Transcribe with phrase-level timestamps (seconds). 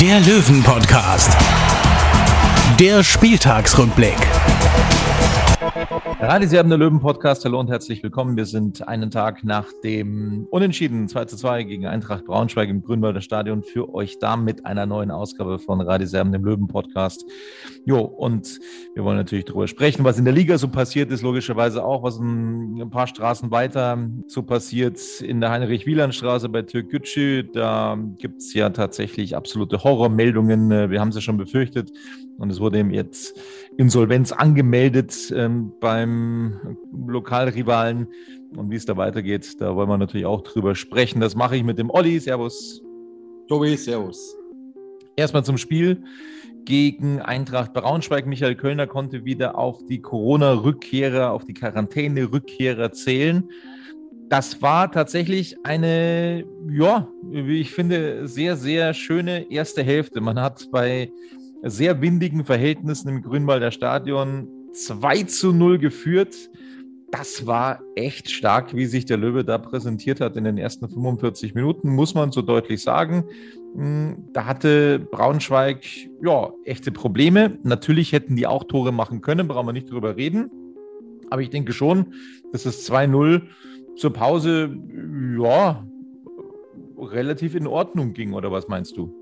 [0.00, 1.36] der Löwen-Podcast.
[2.78, 4.16] Der Spieltagsrückblick.
[6.20, 7.44] Radio Sie haben Löwen-Podcast.
[7.44, 8.36] Hallo und herzlich willkommen.
[8.36, 13.20] Wir sind einen Tag nach dem Unentschieden 2 zu 2 gegen Eintracht Braunschweig im Grünwalder
[13.20, 17.24] Stadion für euch da mit einer neuen Ausgabe von Radio Serben, dem Löwen-Podcast.
[17.84, 18.58] Jo, und
[18.96, 22.18] wir wollen natürlich darüber sprechen, was in der Liga so passiert ist, logischerweise auch, was
[22.18, 27.44] ein paar Straßen weiter so passiert in der Heinrich-Wieland-Straße bei Türkgücü.
[27.44, 30.90] Da gibt es ja tatsächlich absolute Horrormeldungen.
[30.90, 31.92] Wir haben sie schon befürchtet.
[32.38, 33.36] Und es wurde eben jetzt
[33.78, 36.76] Insolvenz angemeldet ähm, beim
[37.06, 38.08] Lokalrivalen.
[38.56, 41.20] Und wie es da weitergeht, da wollen wir natürlich auch drüber sprechen.
[41.20, 42.18] Das mache ich mit dem Olli.
[42.18, 42.82] Servus.
[43.46, 44.36] Tobi, servus.
[45.16, 46.02] Erstmal zum Spiel
[46.64, 48.26] gegen Eintracht Braunschweig.
[48.26, 53.48] Michael Kölner konnte wieder auf die Corona-Rückkehrer, auf die Quarantäne-Rückkehrer zählen.
[54.28, 60.20] Das war tatsächlich eine, ja, wie ich finde, sehr, sehr schöne erste Hälfte.
[60.20, 61.10] Man hat bei
[61.62, 66.50] sehr windigen Verhältnissen im Grünwalder Stadion 2 zu 0 geführt.
[67.10, 71.54] Das war echt stark, wie sich der Löwe da präsentiert hat in den ersten 45
[71.54, 73.24] Minuten, muss man so deutlich sagen.
[73.74, 75.84] Hm, da hatte Braunschweig
[76.22, 77.58] ja echte Probleme.
[77.62, 80.50] Natürlich hätten die auch Tore machen können, brauchen wir nicht drüber reden.
[81.30, 82.12] Aber ich denke schon,
[82.52, 83.42] dass es 2-0
[83.96, 84.76] zur Pause
[85.38, 85.84] ja
[86.98, 89.14] relativ in Ordnung ging, oder was meinst du?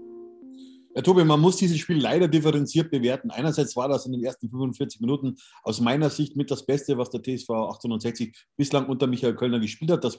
[0.96, 3.30] Ja, Tobi, man muss dieses Spiel leider differenziert bewerten.
[3.30, 7.10] Einerseits war das in den ersten 45 Minuten aus meiner Sicht mit das Beste, was
[7.10, 10.04] der TSV 1860 bislang unter Michael Kölner gespielt hat.
[10.04, 10.16] Das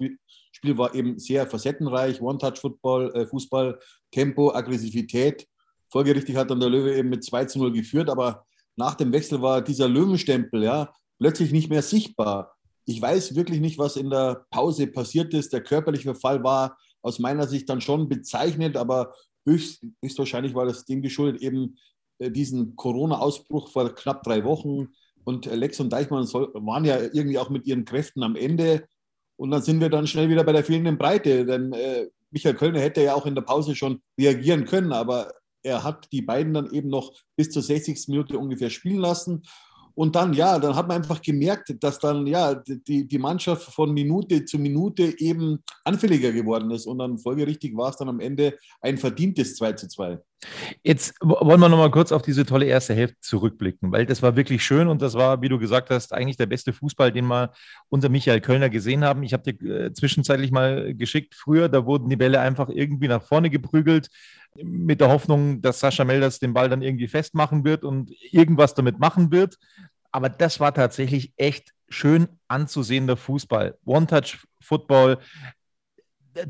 [0.51, 3.79] Spiel war eben sehr facettenreich, One-Touch-Football, äh, Fußball,
[4.11, 5.47] Tempo, Aggressivität.
[5.91, 8.45] Folgerichtig hat dann der Löwe eben mit 2 zu 0 geführt, aber
[8.75, 12.55] nach dem Wechsel war dieser Löwenstempel ja plötzlich nicht mehr sichtbar.
[12.85, 15.53] Ich weiß wirklich nicht, was in der Pause passiert ist.
[15.53, 19.16] Der körperliche Verfall war aus meiner Sicht dann schon bezeichnend, aber
[19.47, 21.78] höchst, höchstwahrscheinlich war das dem geschuldet, eben
[22.19, 24.90] äh, diesen Corona-Ausbruch vor knapp drei Wochen.
[25.24, 28.85] Und Lex und Deichmann soll, waren ja irgendwie auch mit ihren Kräften am Ende.
[29.38, 31.46] Und dann sind wir dann schnell wieder bei der fehlenden Breite.
[31.46, 35.34] Denn äh, Michael Kölner hätte ja auch in der Pause schon reagieren können, aber
[35.64, 38.08] er hat die beiden dann eben noch bis zur 60.
[38.08, 39.44] Minute ungefähr spielen lassen.
[39.97, 43.91] Und dann, ja, dann hat man einfach gemerkt, dass dann, ja, die, die Mannschaft von
[43.91, 46.85] Minute zu Minute eben anfälliger geworden ist.
[46.85, 50.19] Und dann folgerichtig war es dann am Ende ein verdientes 2 zu 2.
[50.84, 54.63] Jetzt wollen wir nochmal kurz auf diese tolle erste Hälfte zurückblicken, weil das war wirklich
[54.63, 57.52] schön und das war, wie du gesagt hast, eigentlich der beste Fußball, den wir
[57.90, 59.24] unter Michael Kölner gesehen haben.
[59.24, 63.24] Ich habe dir äh, zwischenzeitlich mal geschickt, früher, da wurden die Bälle einfach irgendwie nach
[63.24, 64.09] vorne geprügelt
[64.56, 69.00] mit der Hoffnung, dass Sascha Melders den Ball dann irgendwie festmachen wird und irgendwas damit
[69.00, 69.58] machen wird.
[70.12, 73.78] Aber das war tatsächlich echt schön anzusehender Fußball.
[73.85, 75.19] One-Touch-Football,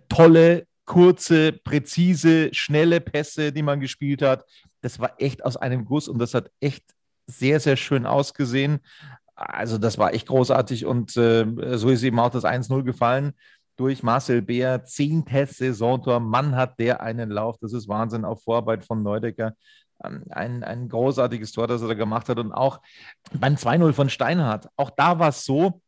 [0.09, 4.45] tolle, kurze, präzise, schnelle Pässe, die man gespielt hat.
[4.81, 6.83] Das war echt aus einem Guss und das hat echt
[7.25, 8.79] sehr, sehr schön ausgesehen.
[9.35, 11.45] Also das war echt großartig und äh,
[11.77, 13.33] so ist eben auch das 1-0 gefallen
[13.77, 14.83] durch Marcel Beer.
[14.83, 16.19] Zehntes Saisontor.
[16.19, 17.57] Mann hat der einen Lauf.
[17.61, 19.53] Das ist Wahnsinn auf Vorarbeit von Neudecker.
[20.03, 22.39] Ähm, ein, ein großartiges Tor, das er da gemacht hat.
[22.39, 22.81] Und auch
[23.33, 25.81] beim 2-0 von Steinhardt, auch da war es so,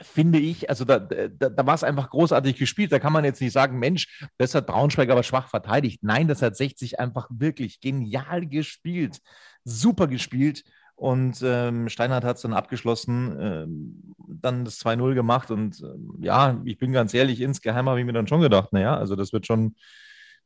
[0.00, 2.92] finde ich, also da, da, da war es einfach großartig gespielt.
[2.92, 6.02] Da kann man jetzt nicht sagen, Mensch, das hat Braunschweig aber schwach verteidigt.
[6.02, 9.18] Nein, das hat 60 einfach wirklich genial gespielt.
[9.64, 10.62] Super gespielt.
[10.98, 15.52] Und ähm, Steinhardt hat es dann abgeschlossen, ähm, dann das 2-0 gemacht.
[15.52, 18.96] Und ähm, ja, ich bin ganz ehrlich, insgeheim habe ich mir dann schon gedacht, naja,
[18.96, 19.76] also das wird schon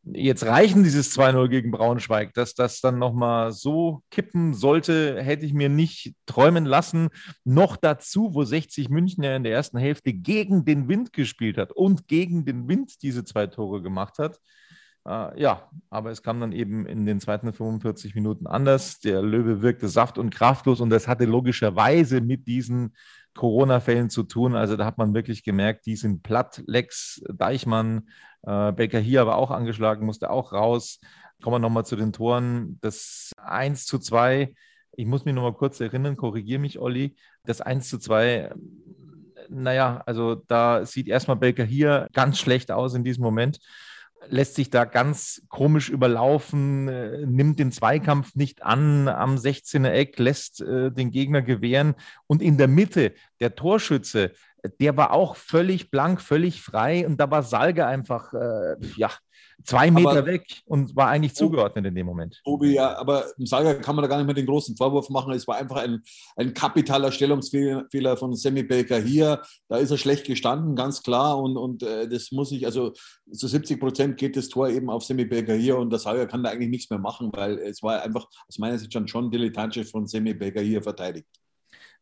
[0.05, 2.35] jetzt reichen, dieses 2-0 gegen Braunschweig.
[2.35, 7.09] Dass das dann nochmal so kippen sollte, hätte ich mir nicht träumen lassen.
[7.45, 11.73] Noch dazu, wo 60 München ja in der ersten Hälfte gegen den Wind gespielt hat
[11.73, 14.39] und gegen den Wind diese zwei Tore gemacht hat.
[15.07, 19.01] Äh, ja, aber es kam dann eben in den zweiten 45 Minuten anders.
[19.01, 22.95] Der Löwe wirkte saft- und kraftlos und das hatte logischerweise mit diesen
[23.35, 24.55] Corona-Fällen zu tun.
[24.55, 26.63] Also da hat man wirklich gemerkt, die sind platt.
[26.67, 28.09] Lex, Deichmann,
[28.43, 31.01] äh, Becker hier aber auch angeschlagen, musste auch raus.
[31.43, 32.79] Kommen wir nochmal zu den Toren.
[32.81, 34.55] Das 1 zu 2,
[34.93, 37.17] ich muss mich nochmal kurz erinnern, korrigiere mich, Olli.
[37.45, 38.53] Das 1 zu 2,
[39.49, 43.59] naja, also da sieht erstmal Belker hier ganz schlecht aus in diesem Moment
[44.29, 50.19] lässt sich da ganz komisch überlaufen, äh, nimmt den Zweikampf nicht an am 16er Eck,
[50.19, 51.95] lässt äh, den Gegner gewähren.
[52.27, 54.33] Und in der Mitte, der Torschütze,
[54.81, 57.07] der war auch völlig blank, völlig frei.
[57.07, 59.11] Und da war Salge einfach, äh, ja,
[59.65, 62.41] zwei Meter aber, weg und war eigentlich zugeordnet in dem Moment.
[62.45, 65.33] Tobi, ja, aber im Saga kann man da gar nicht mehr den großen Vorwurf machen.
[65.33, 66.03] Es war einfach ein,
[66.37, 69.43] ein kapitaler Stellungsfehler von Sammy Baker hier.
[69.69, 71.39] Da ist er schlecht gestanden, ganz klar.
[71.39, 72.93] Und, und äh, das muss ich, also
[73.31, 76.43] zu 70 Prozent geht das Tor eben auf Sammy Baker hier und der Saga kann
[76.43, 79.91] da eigentlich nichts mehr machen, weil es war einfach aus meiner Sicht schon, schon dilettantisch
[79.91, 81.29] von Sammy Baker hier verteidigt.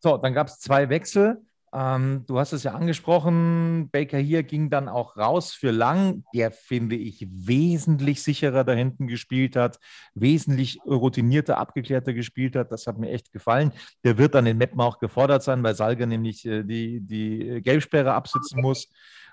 [0.02, 1.42] So, dann gab es zwei Wechsel.
[1.72, 6.50] Ähm, du hast es ja angesprochen, Baker hier ging dann auch raus für Lang, der,
[6.50, 9.78] finde ich, wesentlich sicherer da hinten gespielt hat,
[10.14, 12.72] wesentlich routinierter, abgeklärter gespielt hat.
[12.72, 13.72] Das hat mir echt gefallen.
[14.02, 18.14] Der wird dann in Meppen auch gefordert sein, weil Salger nämlich äh, die, die Gelbsperre
[18.14, 18.88] absitzen muss.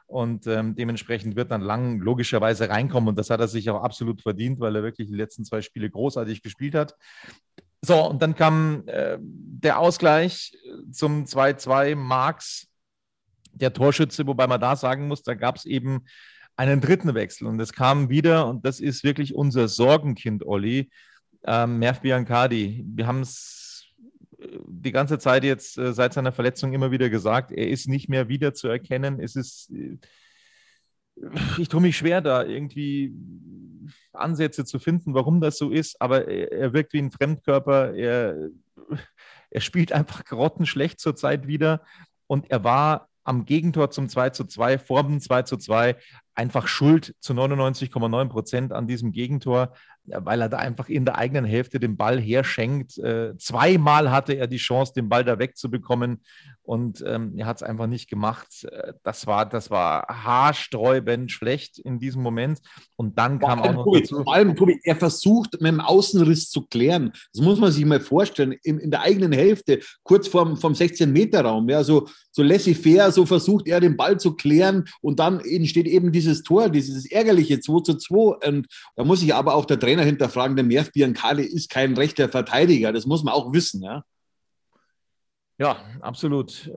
[0.06, 3.10] Und ähm, dementsprechend wird dann Lang logischerweise reinkommen.
[3.10, 5.90] Und das hat er sich auch absolut verdient, weil er wirklich die letzten zwei Spiele
[5.90, 6.96] großartig gespielt hat.
[7.88, 10.52] So, und dann kam äh, der Ausgleich
[10.92, 12.68] zum 2-2 Marx,
[13.54, 16.02] der Torschütze, wobei man da sagen muss, da gab es eben
[16.58, 20.90] einen dritten Wechsel und es kam wieder, und das ist wirklich unser Sorgenkind, Olli,
[21.46, 22.84] ähm, Merv Biancardi.
[22.86, 23.86] Wir haben es
[24.38, 28.10] äh, die ganze Zeit jetzt äh, seit seiner Verletzung immer wieder gesagt, er ist nicht
[28.10, 29.22] mehr wiederzuerkennen.
[29.22, 29.98] Es ist, äh,
[31.58, 33.14] ich tue mich schwer, da irgendwie
[34.20, 37.94] Ansätze zu finden, warum das so ist, aber er, wirkt wie ein Fremdkörper.
[37.94, 38.50] Er,
[39.50, 41.82] er spielt einfach grottenschlecht zurzeit wieder
[42.28, 45.98] und er war am Gegentor zum 2 zu 2, vor dem 2 zu 2,
[46.34, 49.74] einfach schuld zu 99,9 Prozent an diesem Gegentor,
[50.06, 52.98] weil er da einfach in der eigenen Hälfte den Ball herschenkt.
[53.00, 56.22] Äh, zweimal hatte er die Chance, den Ball da wegzubekommen
[56.68, 58.48] und ähm, er hat es einfach nicht gemacht.
[58.70, 62.60] Äh, das war, das war haarsträubend schlecht in diesem Moment.
[62.96, 64.24] Und dann kam allem, auch noch Tobi, dazu.
[64.24, 67.12] Vor allem, Tobi, er versucht mit dem Außenriss zu klären.
[67.34, 68.56] Das muss man sich mal vorstellen.
[68.64, 73.68] In, in der eigenen Hälfte, kurz vorm, vom 16-Meter-Raum, ja, so, so laissez-faire, so versucht
[73.68, 77.82] er den Ball zu klären und dann entsteht eben diese dieses Tor, dieses ärgerliche 2
[77.82, 78.48] zu 2.
[78.48, 82.30] Und da muss ich aber auch der Trainer hinterfragen, der Merv Biancali ist kein rechter
[82.30, 82.92] Verteidiger.
[82.94, 83.82] Das muss man auch wissen.
[83.82, 84.04] Ja,
[85.58, 86.72] ja absolut.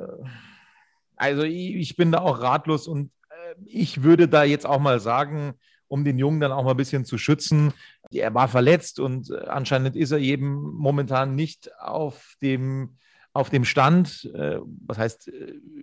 [1.21, 5.53] Also ich bin da auch ratlos und äh, ich würde da jetzt auch mal sagen,
[5.87, 7.75] um den Jungen dann auch mal ein bisschen zu schützen.
[8.11, 12.97] Er war verletzt und äh, anscheinend ist er eben momentan nicht auf dem
[13.33, 14.31] auf dem Stand.
[14.35, 15.31] Äh, was heißt,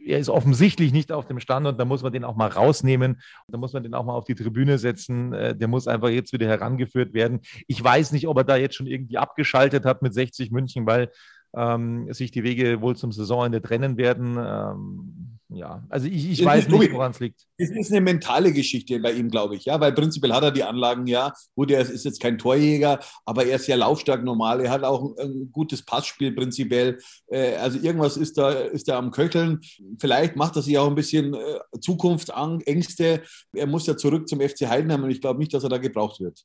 [0.06, 3.22] er ist offensichtlich nicht auf dem Stand und da muss man den auch mal rausnehmen.
[3.48, 5.32] Da muss man den auch mal auf die Tribüne setzen.
[5.32, 7.42] Der muss einfach jetzt wieder herangeführt werden.
[7.68, 11.10] Ich weiß nicht, ob er da jetzt schon irgendwie abgeschaltet hat mit 60 München, weil
[11.58, 14.38] ähm, sich die Wege wohl zum Saisonende trennen werden.
[14.38, 17.48] Ähm, ja, also ich, ich weiß nicht, woran es liegt.
[17.56, 20.64] Es ist eine mentale Geschichte bei ihm, glaube ich, ja, weil prinzipiell hat er die
[20.64, 21.34] Anlagen, ja.
[21.56, 24.60] Gut, er ist jetzt kein Torjäger, aber er ist sehr laufstark normal.
[24.60, 27.00] Er hat auch ein, ein gutes Passspiel prinzipiell.
[27.28, 29.62] Äh, also irgendwas ist da, ist da am Köcheln.
[30.00, 33.24] Vielleicht macht er sich auch ein bisschen äh, Zukunftsängste.
[33.54, 36.20] Er muss ja zurück zum FC Heidenheim und ich glaube nicht, dass er da gebraucht
[36.20, 36.44] wird.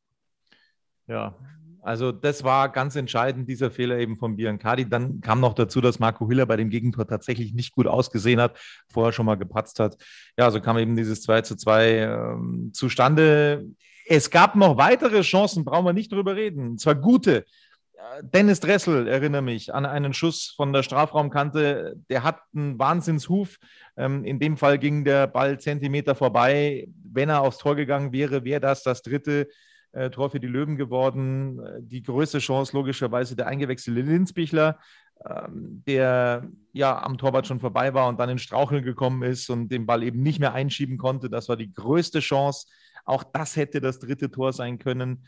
[1.09, 1.37] Ja,
[1.83, 4.89] also das war ganz entscheidend, dieser Fehler eben von Biancardi.
[4.89, 8.57] Dann kam noch dazu, dass Marco Hiller bei dem Gegentor tatsächlich nicht gut ausgesehen hat,
[8.89, 9.97] vorher schon mal gepatzt hat.
[10.39, 13.67] Ja, so kam eben dieses 2 zu 2 ähm, zustande.
[14.07, 16.71] Es gab noch weitere Chancen, brauchen wir nicht drüber reden.
[16.71, 17.45] Und zwar gute.
[18.21, 21.95] Dennis Dressel, erinnere mich an einen Schuss von der Strafraumkante.
[22.09, 23.59] Der hat einen Wahnsinnshuf.
[23.97, 26.87] Ähm, in dem Fall ging der Ball Zentimeter vorbei.
[27.05, 29.49] Wenn er aufs Tor gegangen wäre, wäre das das dritte
[29.93, 31.61] äh, Tor für die Löwen geworden.
[31.81, 34.79] Die größte Chance logischerweise der eingewechselte Linsbichler,
[35.29, 39.69] ähm, der ja am Torwart schon vorbei war und dann in Straucheln gekommen ist und
[39.69, 41.29] den Ball eben nicht mehr einschieben konnte.
[41.31, 42.67] Das war die größte Chance.
[43.05, 45.27] Auch das hätte das dritte Tor sein können.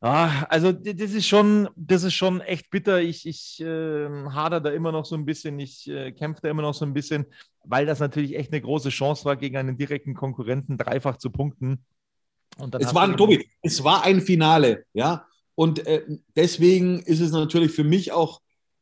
[0.00, 3.00] Ah, also das ist schon, das ist schon echt bitter.
[3.00, 6.60] Ich, ich äh, hader da immer noch so ein bisschen, ich äh, kämpfe da immer
[6.60, 7.24] noch so ein bisschen,
[7.64, 11.84] weil das natürlich echt eine große Chance war, gegen einen direkten Konkurrenten dreifach zu punkten
[12.78, 15.26] es war, Tobi, es war ein Finale, ja.
[15.54, 18.40] Und äh, deswegen ist es natürlich für mich auch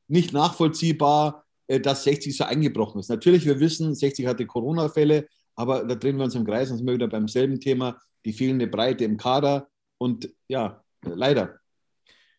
[0.08, 3.08] nicht nachvollziehbar, äh, dass 60 so eingebrochen ist.
[3.08, 6.86] Natürlich, wir wissen, 60 hatte Corona-Fälle, aber da drehen wir uns im Kreis und sind
[6.86, 9.68] wir wieder beim selben Thema, die fehlende Breite im Kader.
[9.98, 11.58] Und ja, leider.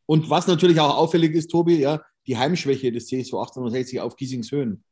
[0.06, 4.84] Und was natürlich auch auffällig ist, Tobi, ja, die Heimschwäche des CSV 1860 auf Giesingshöhen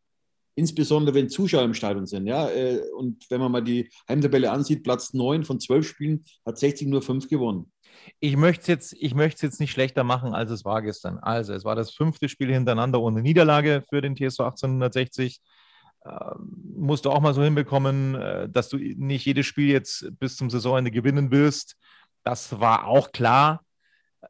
[0.55, 2.27] insbesondere wenn Zuschauer im Stadion sind.
[2.27, 2.49] Ja?
[2.49, 6.87] Äh, und wenn man mal die Heimtabelle ansieht, Platz 9 von 12 Spielen hat 60
[6.87, 7.71] nur 5 gewonnen.
[8.19, 11.17] Ich möchte es jetzt, jetzt nicht schlechter machen, als es war gestern.
[11.19, 15.41] Also, es war das fünfte Spiel hintereinander ohne Niederlage für den TSV 1860.
[16.05, 20.35] Ähm, musst du auch mal so hinbekommen, äh, dass du nicht jedes Spiel jetzt bis
[20.35, 21.75] zum Saisonende gewinnen wirst.
[22.23, 23.63] Das war auch klar.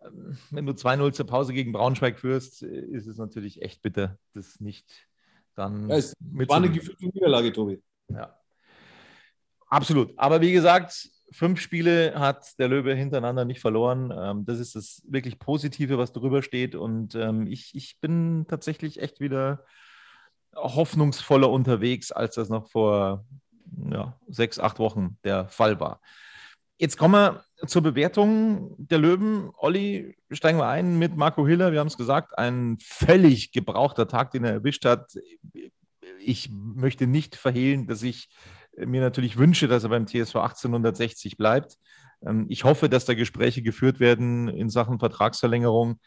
[0.04, 4.60] Ähm, wenn du 2-0 zur Pause gegen Braunschweig führst, ist es natürlich echt bitter, das
[4.60, 5.08] nicht
[5.56, 5.90] dann.
[5.90, 7.82] Ja, es war eine gefühlte Niederlage, Tobi.
[8.10, 8.36] Ja.
[9.68, 10.14] Absolut.
[10.18, 14.14] Aber wie gesagt, fünf Spiele hat der Löwe hintereinander nicht verloren.
[14.16, 16.76] Ähm, das ist das wirklich Positive, was drüber steht.
[16.76, 17.16] Und
[17.48, 19.64] ich, ich bin tatsächlich echt wieder
[20.56, 23.26] hoffnungsvoller unterwegs, als das noch vor
[23.90, 26.02] ja, sechs, acht Wochen der Fall war.
[26.78, 29.52] Jetzt kommen wir zur Bewertung der Löwen.
[29.58, 31.72] Olli, steigen wir ein mit Marco Hiller.
[31.72, 35.14] Wir haben es gesagt, ein völlig gebrauchter Tag, den er erwischt hat.
[36.20, 38.30] Ich möchte nicht verhehlen, dass ich
[38.78, 41.78] mir natürlich wünsche, dass er beim TSV 1860 bleibt.
[42.26, 46.00] Ähm, ich hoffe, dass da Gespräche geführt werden in Sachen Vertragsverlängerung.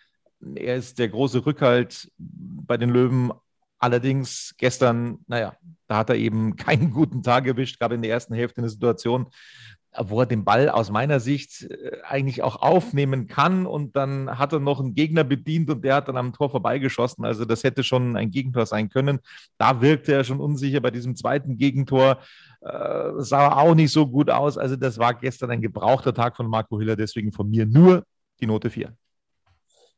[0.54, 3.32] Er ist der große Rückhalt bei den Löwen,
[3.84, 5.56] Allerdings gestern, naja,
[5.88, 9.26] da hat er eben keinen guten Tag erwischt, gab in der ersten Hälfte eine Situation,
[9.98, 14.52] wo er den Ball aus meiner Sicht äh, eigentlich auch aufnehmen kann und dann hat
[14.52, 17.24] er noch einen Gegner bedient und der hat dann am Tor vorbeigeschossen.
[17.24, 19.20] Also das hätte schon ein Gegentor sein können.
[19.58, 22.18] Da wirkte er schon unsicher bei diesem zweiten Gegentor.
[22.60, 24.58] Äh, sah auch nicht so gut aus.
[24.58, 28.04] Also das war gestern ein gebrauchter Tag von Marco Hiller, deswegen von mir nur
[28.40, 28.92] die Note 4.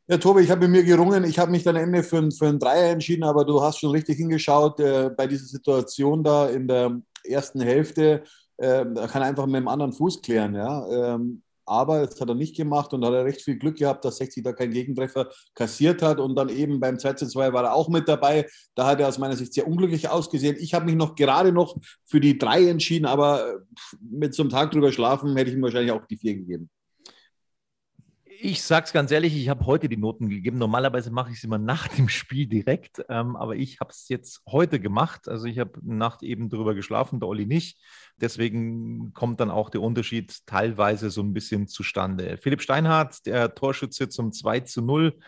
[0.08, 1.24] Ja, Tobi, ich habe mit mir gerungen.
[1.24, 3.80] Ich habe mich dann am Ende für, ein, für einen Dreier entschieden, aber du hast
[3.80, 8.22] schon richtig hingeschaut äh, bei dieser Situation da in der ersten Hälfte.
[8.58, 10.54] Äh, da kann er einfach mit dem anderen Fuß klären.
[10.54, 11.14] Ja?
[11.14, 14.18] Ähm, aber das hat er nicht gemacht und hat er recht viel Glück gehabt, dass
[14.18, 16.20] 60 da keinen Gegentreffer kassiert hat.
[16.20, 18.46] Und dann eben beim 2 zu 2 war er auch mit dabei.
[18.76, 20.56] Da hat er aus meiner Sicht sehr unglücklich ausgesehen.
[20.60, 23.62] Ich habe mich noch gerade noch für die 3 entschieden, aber
[24.00, 26.70] mit so einem Tag drüber schlafen hätte ich ihm wahrscheinlich auch die 4 gegeben.
[28.38, 30.58] Ich sag's ganz ehrlich, ich habe heute die Noten gegeben.
[30.58, 34.42] Normalerweise mache ich es immer nach dem Spiel direkt, ähm, aber ich habe es jetzt
[34.46, 35.28] heute gemacht.
[35.28, 37.78] Also ich habe Nacht eben drüber geschlafen, der Olli nicht.
[38.16, 42.36] Deswegen kommt dann auch der Unterschied teilweise so ein bisschen zustande.
[42.36, 45.18] Philipp Steinhardt, der Torschütze zum 2 zu 0,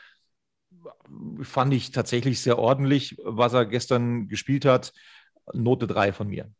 [1.43, 4.93] fand ich tatsächlich sehr ordentlich, was er gestern gespielt hat.
[5.55, 6.51] Note 3 von mir.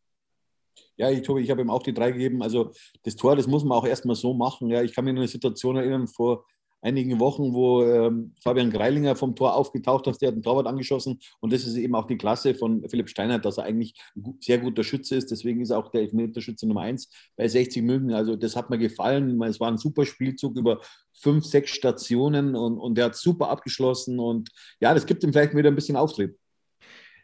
[0.99, 2.43] Ja, ich, Tobi, ich habe ihm auch die drei gegeben.
[2.43, 2.73] Also
[3.05, 4.69] das Tor, das muss man auch erstmal so machen.
[4.69, 6.45] Ja, ich kann mich an eine Situation erinnern vor
[6.81, 11.19] einigen Wochen, wo ähm, Fabian Greilinger vom Tor aufgetaucht ist, der hat den Torwart angeschossen.
[11.41, 14.59] Und das ist eben auch die Klasse von Philipp Steinert, dass er eigentlich ein sehr
[14.59, 15.31] guter Schütze ist.
[15.31, 18.13] Deswegen ist er auch der Elfmeterschütze Nummer eins bei 60 München.
[18.13, 19.41] Also das hat mir gefallen.
[19.43, 20.81] Es war ein super Spielzug über
[21.13, 24.19] fünf, sechs Stationen und, und der hat super abgeschlossen.
[24.19, 24.51] Und
[24.81, 26.37] ja, das gibt ihm vielleicht wieder ein bisschen Auftrieb.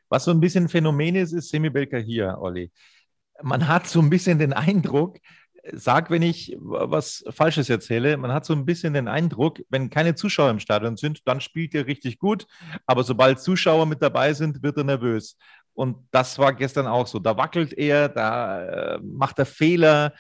[0.09, 2.71] Was so ein bisschen Phänomen ist, ist Semi Belka hier, Olli
[3.43, 5.19] man hat so ein bisschen den Eindruck,
[5.73, 10.15] sag, wenn ich was Falsches erzähle, man hat so ein bisschen den Eindruck, wenn keine
[10.15, 12.47] Zuschauer im Stadion sind, dann spielt er richtig gut.
[12.87, 15.37] Aber sobald Zuschauer mit dabei sind, wird er nervös.
[15.73, 17.19] Und das war gestern auch so.
[17.19, 20.13] Da wackelt er, da äh, macht er Fehler,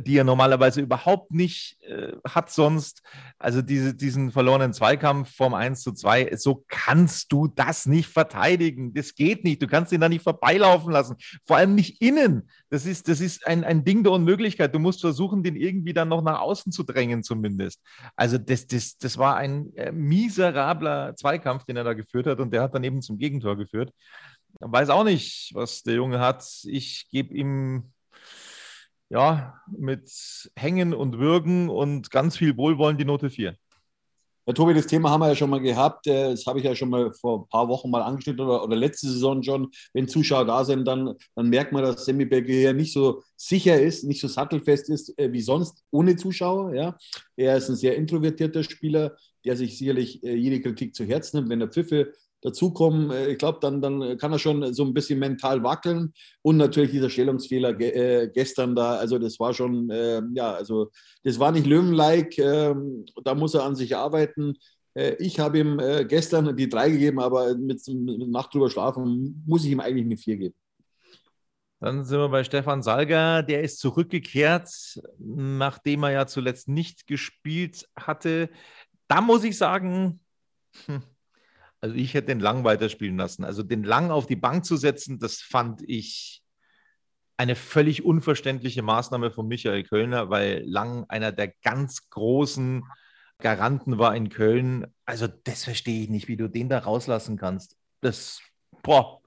[0.00, 3.02] die er normalerweise überhaupt nicht äh, hat sonst.
[3.38, 8.94] Also diese, diesen verlorenen Zweikampf vom 1 zu 2, so kannst du das nicht verteidigen.
[8.94, 9.62] Das geht nicht.
[9.62, 11.16] Du kannst ihn da nicht vorbeilaufen lassen.
[11.46, 12.48] Vor allem nicht innen.
[12.70, 14.74] Das ist, das ist ein, ein Ding der Unmöglichkeit.
[14.74, 17.80] Du musst versuchen, den irgendwie dann noch nach außen zu drängen, zumindest.
[18.16, 22.52] Also das, das, das war ein äh, miserabler Zweikampf, den er da geführt hat und
[22.52, 23.92] der hat dann eben zum Gegentor geführt.
[24.60, 26.44] Weiß auch nicht, was der Junge hat.
[26.64, 27.92] Ich gebe ihm
[29.12, 30.10] ja, mit
[30.56, 33.54] Hängen und Würgen und ganz viel Wohlwollen die Note 4.
[34.46, 36.06] Ja, Tobi, das Thema haben wir ja schon mal gehabt.
[36.06, 38.74] Äh, das habe ich ja schon mal vor ein paar Wochen mal angeschnitten oder, oder
[38.74, 39.70] letzte Saison schon.
[39.92, 43.80] Wenn Zuschauer da sind, dann, dann merkt man, dass Sammy Berger hier nicht so sicher
[43.80, 46.74] ist, nicht so sattelfest ist äh, wie sonst ohne Zuschauer.
[46.74, 46.96] Ja?
[47.36, 49.14] Er ist ein sehr introvertierter Spieler,
[49.44, 51.50] der sich sicherlich äh, jede Kritik zu Herzen nimmt.
[51.50, 55.18] Wenn er Pfiffe dazukommen, äh, ich glaube, dann, dann kann er schon so ein bisschen
[55.18, 56.12] mental wackeln.
[56.42, 60.90] Und natürlich dieser Stellungsfehler ge äh, gestern da, also das war schon, äh, ja, also
[61.24, 62.74] das war nicht Löwen-like, äh,
[63.24, 64.54] da muss er an sich arbeiten.
[64.94, 69.42] Äh, ich habe ihm äh, gestern die drei gegeben, aber mit, mit Nacht drüber schlafen
[69.46, 70.54] muss ich ihm eigentlich eine vier geben.
[71.80, 77.88] Dann sind wir bei Stefan Salger, der ist zurückgekehrt, nachdem er ja zuletzt nicht gespielt
[77.96, 78.50] hatte.
[79.08, 80.20] Da muss ich sagen,
[80.86, 81.02] hm,
[81.82, 83.44] also ich hätte den Lang weiterspielen lassen.
[83.44, 86.42] Also den Lang auf die Bank zu setzen, das fand ich
[87.36, 92.84] eine völlig unverständliche Maßnahme von Michael Kölner, weil Lang einer der ganz großen
[93.38, 94.86] Garanten war in Köln.
[95.06, 97.76] Also das verstehe ich nicht, wie du den da rauslassen kannst.
[98.00, 98.40] Das,
[98.82, 99.20] boah,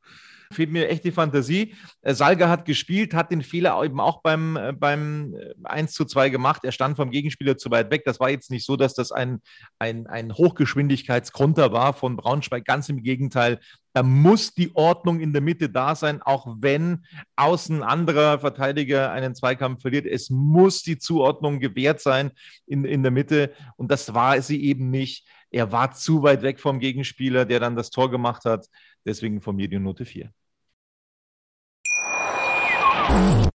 [0.52, 1.76] fehlt mir echt die Fantasie.
[2.02, 6.30] Äh, Salga hat gespielt, hat den Fehler eben auch beim, äh, beim 1 zu 2
[6.30, 6.64] gemacht.
[6.64, 8.04] Er stand vom Gegenspieler zu weit weg.
[8.06, 9.42] Das war jetzt nicht so, dass das ein,
[9.80, 12.66] ein, ein Hochgeschwindigkeitskonter war von Braunschweig.
[12.66, 13.60] Ganz im Gegenteil.
[13.96, 17.06] Da muss die Ordnung in der Mitte da sein, auch wenn
[17.38, 20.06] außen anderer Verteidiger einen Zweikampf verliert.
[20.06, 22.32] Es muss die Zuordnung gewährt sein
[22.68, 23.54] in, in der Mitte.
[23.78, 25.26] Und das war sie eben nicht.
[25.50, 28.68] Er war zu weit weg vom Gegenspieler, der dann das Tor gemacht hat.
[29.06, 30.30] Deswegen von mir die Note 4.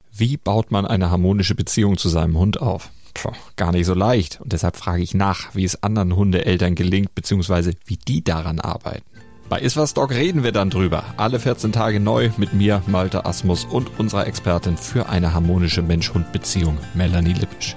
[0.10, 2.92] Wie baut man eine harmonische Beziehung zu seinem Hund auf?
[3.14, 4.40] Puh, gar nicht so leicht.
[4.40, 9.19] Und deshalb frage ich nach, wie es anderen Hundeeltern gelingt, beziehungsweise wie die daran arbeiten.
[9.50, 11.04] Bei Iswas Dog reden wir dann drüber.
[11.18, 16.78] Alle 14 Tage neu mit mir, Malte Asmus und unserer Expertin für eine harmonische Mensch-Hund-Beziehung,
[16.94, 17.76] Melanie Lippisch.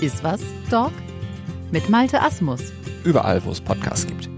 [0.00, 0.90] Iswas Dog
[1.70, 2.72] mit Malte Asmus.
[3.04, 4.28] Überall, wo es Podcasts gibt.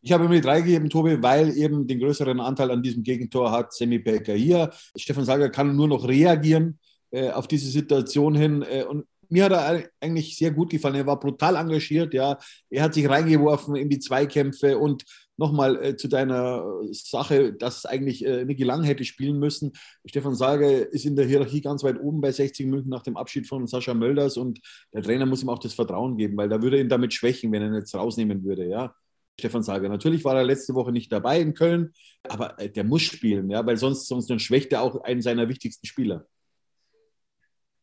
[0.00, 3.52] Ich habe ihm die drei gegeben, Tobi, weil eben den größeren Anteil an diesem Gegentor
[3.52, 4.70] hat Semi Baker hier.
[4.96, 6.78] Stefan Sager kann nur noch reagieren
[7.10, 8.62] äh, auf diese Situation hin.
[8.62, 9.04] Äh, und
[9.34, 10.94] mir hat er eigentlich sehr gut gefallen.
[10.94, 12.38] Er war brutal engagiert, ja.
[12.70, 15.04] Er hat sich reingeworfen in die Zweikämpfe und
[15.36, 19.72] nochmal äh, zu deiner Sache, dass eigentlich äh, Niki Lang hätte spielen müssen.
[20.06, 23.48] Stefan Sager ist in der Hierarchie ganz weit oben bei 60 Minuten nach dem Abschied
[23.48, 24.60] von Sascha Mölders und
[24.92, 27.62] der Trainer muss ihm auch das Vertrauen geben, weil da würde ihn damit schwächen, wenn
[27.62, 28.94] er ihn jetzt rausnehmen würde, ja.
[29.40, 29.88] Stefan Sager.
[29.88, 31.92] Natürlich war er letzte Woche nicht dabei in Köln,
[32.28, 35.88] aber äh, der muss spielen, ja, weil sonst, sonst schwächt er auch einen seiner wichtigsten
[35.88, 36.24] Spieler.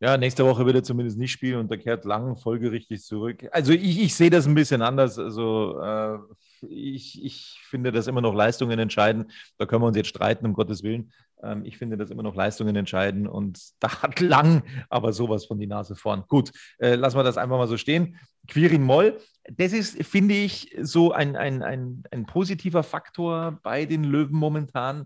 [0.03, 3.47] Ja, nächste Woche wird er zumindest nicht spielen und der kehrt lang folgerichtig zurück.
[3.51, 5.19] Also ich, ich sehe das ein bisschen anders.
[5.19, 6.17] Also äh,
[6.67, 9.29] ich, ich finde, dass immer noch Leistungen entscheiden.
[9.59, 11.11] Da können wir uns jetzt streiten, um Gottes Willen.
[11.43, 15.59] Ähm, ich finde, dass immer noch Leistungen entscheiden und da hat lang aber sowas von
[15.59, 16.23] die Nase vorn.
[16.27, 18.17] Gut, äh, lassen wir das einfach mal so stehen.
[18.47, 19.19] Quirin Moll,
[19.51, 25.05] das ist, finde ich, so ein, ein, ein, ein positiver Faktor bei den Löwen momentan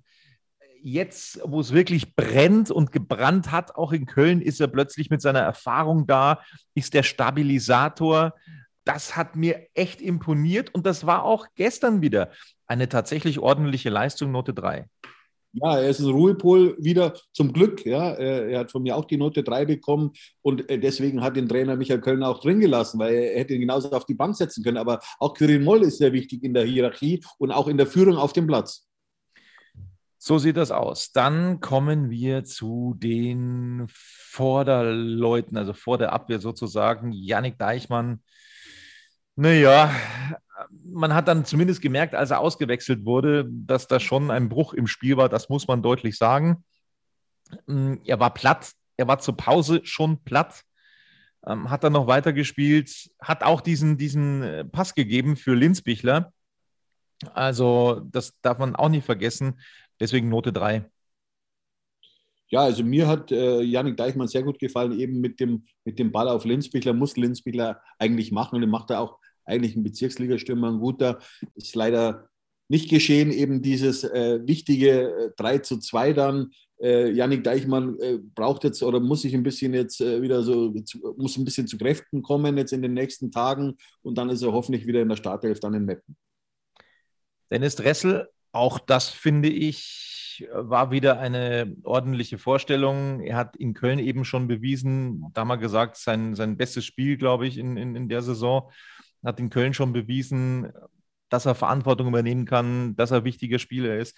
[0.86, 5.20] jetzt, wo es wirklich brennt und gebrannt hat, auch in Köln, ist er plötzlich mit
[5.20, 6.42] seiner Erfahrung da,
[6.76, 8.36] ist der Stabilisator.
[8.84, 12.30] Das hat mir echt imponiert und das war auch gestern wieder
[12.68, 14.86] eine tatsächlich ordentliche Leistung, Note 3.
[15.54, 17.84] Ja, er ist ein Ruhepol wieder, zum Glück.
[17.86, 20.12] Ja, er hat von mir auch die Note 3 bekommen
[20.44, 23.62] und äh, deswegen hat den Trainer Michael Kölner auch drin gelassen, weil er hätte ihn
[23.62, 24.78] genauso auf die Bank setzen können.
[24.78, 28.18] Aber auch Quirin Moll ist sehr wichtig in der Hierarchie und auch in der Führung
[28.18, 28.86] auf dem Platz.
[30.28, 31.12] So sieht das aus.
[31.12, 37.12] Dann kommen wir zu den Vorderleuten, also vor der Abwehr sozusagen.
[37.12, 38.24] Yannick Deichmann.
[39.36, 39.94] Naja,
[40.84, 44.88] man hat dann zumindest gemerkt, als er ausgewechselt wurde, dass da schon ein Bruch im
[44.88, 45.30] Spiel war.
[45.30, 46.64] Das muss man deutlich sagen.
[47.68, 48.72] Mm, er war platt.
[48.98, 50.64] Er war zur Pause schon platt.
[51.46, 53.12] Ähm, hat dann noch weitergespielt.
[53.22, 56.34] Hat auch diesen, diesen äh, Pass gegeben für Linzbichler.
[57.34, 59.60] Also, das darf man auch nicht vergessen.
[60.00, 60.90] Deswegen Note 3.
[62.50, 66.12] Ja, also mir hat äh, Janik Deichmann sehr gut gefallen, eben mit dem, mit dem
[66.12, 70.72] Ball auf Linzbichler, muss Linzbichler eigentlich machen und den macht er auch eigentlich ein Bezirksligastürmer,
[70.72, 71.20] ein guter.
[71.56, 72.30] Ist leider
[72.68, 76.52] nicht geschehen, eben dieses äh, wichtige 3 äh, zu 2 dann.
[76.82, 80.74] Äh, Janik Deichmann äh, braucht jetzt oder muss sich ein bisschen jetzt äh, wieder so,
[81.18, 84.52] muss ein bisschen zu Kräften kommen jetzt in den nächsten Tagen und dann ist er
[84.52, 86.18] hoffentlich wieder in der Startelf dann in Meppen.
[87.50, 90.06] Dennis Dressel auch das finde ich
[90.52, 93.22] war wieder eine ordentliche Vorstellung.
[93.22, 97.48] Er hat in Köln eben schon bewiesen, da mal gesagt, sein, sein bestes Spiel, glaube
[97.48, 98.70] ich, in, in, in der Saison.
[99.24, 100.72] Hat in Köln schon bewiesen,
[101.30, 104.18] dass er Verantwortung übernehmen kann, dass er wichtiger Spieler ist.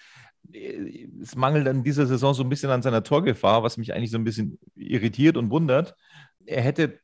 [1.22, 4.18] Es mangelt an dieser Saison so ein bisschen an seiner Torgefahr, was mich eigentlich so
[4.18, 5.94] ein bisschen irritiert und wundert.
[6.46, 7.00] Er hätte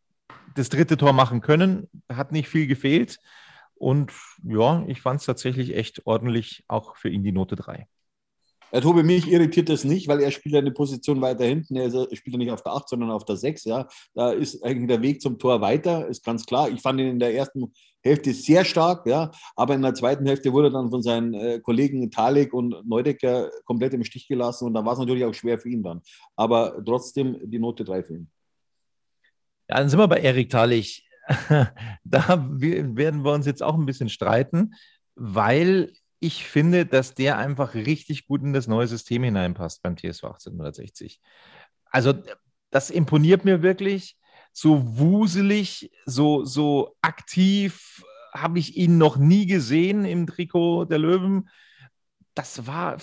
[0.55, 3.18] das dritte Tor machen können, hat nicht viel gefehlt.
[3.75, 4.13] Und
[4.45, 7.87] ja, ich fand es tatsächlich echt ordentlich, auch für ihn die Note 3.
[8.71, 11.77] Herr Tobi, mich irritiert das nicht, weil er spielt eine Position weiter hinten.
[11.77, 13.65] Er spielt ja nicht auf der 8, sondern auf der 6.
[13.65, 13.87] Ja.
[14.15, 16.69] Da ist eigentlich der Weg zum Tor weiter, ist ganz klar.
[16.69, 20.53] Ich fand ihn in der ersten Hälfte sehr stark, ja, aber in der zweiten Hälfte
[20.53, 24.75] wurde er dann von seinen äh, Kollegen Talik und Neudecker komplett im Stich gelassen und
[24.75, 26.03] da war es natürlich auch schwer für ihn dann.
[26.37, 28.31] Aber trotzdem die Note 3 für ihn.
[29.71, 31.07] Ja, dann sind wir bei Erik Thalich.
[32.05, 34.75] da werden wir uns jetzt auch ein bisschen streiten,
[35.15, 40.25] weil ich finde, dass der einfach richtig gut in das neue System hineinpasst beim TSV
[40.25, 41.21] 1860.
[41.91, 42.15] Also
[42.71, 44.17] das imponiert mir wirklich.
[44.53, 51.49] So wuselig, so, so aktiv habe ich ihn noch nie gesehen im Trikot der Löwen.
[52.35, 52.99] Das war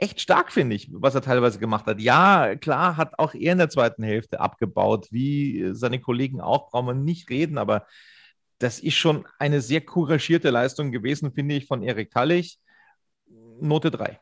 [0.00, 2.00] echt stark, finde ich, was er teilweise gemacht hat.
[2.00, 6.86] Ja, klar, hat auch er in der zweiten Hälfte abgebaut, wie seine Kollegen auch, brauchen
[6.86, 7.86] wir nicht reden, aber
[8.58, 12.58] das ist schon eine sehr couragierte Leistung gewesen, finde ich, von Erik Tallich.
[13.60, 14.18] Note 3.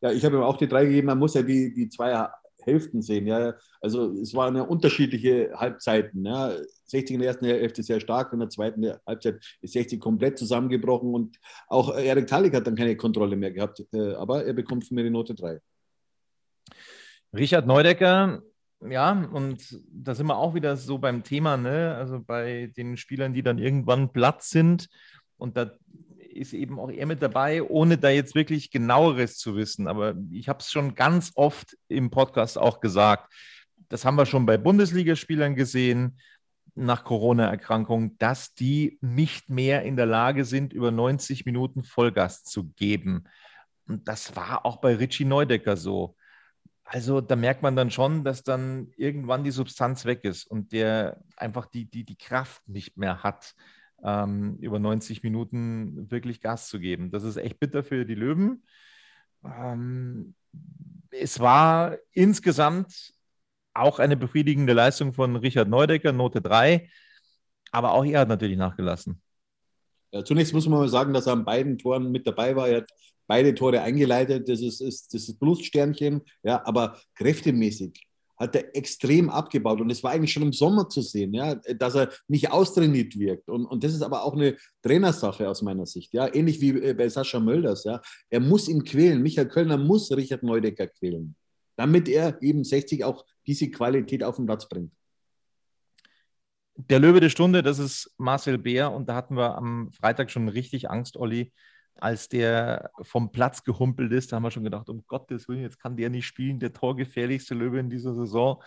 [0.00, 1.06] Ja, ich habe ihm auch die drei gegeben.
[1.06, 2.28] Man muss ja die, die zwei
[2.66, 3.26] Hälften sehen.
[3.26, 3.54] Ja.
[3.80, 6.24] Also es waren ja unterschiedliche Halbzeiten.
[6.24, 6.52] Ja.
[6.86, 11.14] 60 in der ersten Hälfte sehr stark, in der zweiten Halbzeit ist 60 komplett zusammengebrochen
[11.14, 11.36] und
[11.68, 13.84] auch Erik Talik hat dann keine Kontrolle mehr gehabt.
[13.92, 15.60] Äh, aber er bekommt von mir die Note 3.
[17.34, 18.42] Richard Neudecker,
[18.80, 21.94] ja, und da sind wir auch wieder so beim Thema, ne?
[21.96, 24.88] Also bei den Spielern, die dann irgendwann platt sind.
[25.38, 25.72] Und da
[26.36, 29.88] ist eben auch er mit dabei, ohne da jetzt wirklich genaueres zu wissen.
[29.88, 33.32] Aber ich habe es schon ganz oft im Podcast auch gesagt.
[33.88, 36.18] Das haben wir schon bei Bundesligaspielern gesehen
[36.74, 42.64] nach Corona-Erkrankung, dass die nicht mehr in der Lage sind, über 90 Minuten Vollgas zu
[42.76, 43.24] geben.
[43.88, 46.16] Und das war auch bei Richie Neudecker so.
[46.84, 51.20] Also da merkt man dann schon, dass dann irgendwann die Substanz weg ist und der
[51.36, 53.54] einfach die, die, die Kraft nicht mehr hat
[54.02, 57.10] ähm, über 90 Minuten wirklich Gas zu geben.
[57.10, 58.62] Das ist echt bitter für die Löwen.
[59.44, 60.34] Ähm,
[61.10, 63.12] es war insgesamt
[63.74, 66.88] auch eine befriedigende Leistung von Richard Neudecker, Note 3,
[67.72, 69.20] aber auch er hat natürlich nachgelassen.
[70.12, 72.68] Ja, zunächst muss man mal sagen, dass er an beiden Toren mit dabei war.
[72.68, 72.90] Er hat
[73.26, 74.48] beide Tore eingeleitet.
[74.48, 78.06] Das ist, ist, das ist Plussternchen, ja, aber kräftemäßig
[78.36, 79.80] hat er extrem abgebaut.
[79.80, 83.48] Und es war eigentlich schon im Sommer zu sehen, ja, dass er nicht austrainiert wirkt.
[83.48, 86.12] Und, und das ist aber auch eine Trainersache aus meiner Sicht.
[86.12, 87.84] Ja, ähnlich wie äh, bei Sascha Mölders.
[87.84, 88.00] Ja.
[88.30, 89.22] Er muss ihn quälen.
[89.22, 91.34] Michael Kölner muss Richard Neudecker quälen,
[91.76, 94.92] damit er eben 60 auch diese Qualität auf den Platz bringt.
[96.78, 98.92] Der Löwe der Stunde, das ist Marcel Bär.
[98.92, 101.52] Und da hatten wir am Freitag schon richtig Angst, Olli,
[101.98, 105.80] als der vom Platz gehumpelt ist, da haben wir schon gedacht, um Gottes Willen, jetzt
[105.80, 108.62] kann der nicht spielen, der torgefährlichste Löwe in dieser Saison.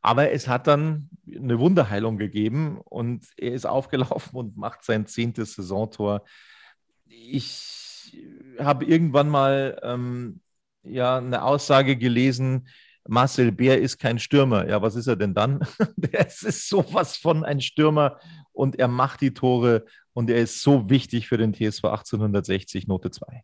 [0.00, 5.54] Aber es hat dann eine Wunderheilung gegeben und er ist aufgelaufen und macht sein zehntes
[5.54, 6.24] Saisontor.
[7.06, 8.18] Ich
[8.58, 10.40] habe irgendwann mal ähm,
[10.82, 12.66] ja, eine Aussage gelesen,
[13.08, 14.68] Marcel Bär ist kein Stürmer.
[14.68, 15.60] Ja, was ist er denn dann?
[16.12, 18.18] Es ist sowas von ein Stürmer
[18.52, 23.10] und er macht die Tore und er ist so wichtig für den TSV 1860, Note
[23.10, 23.42] 2.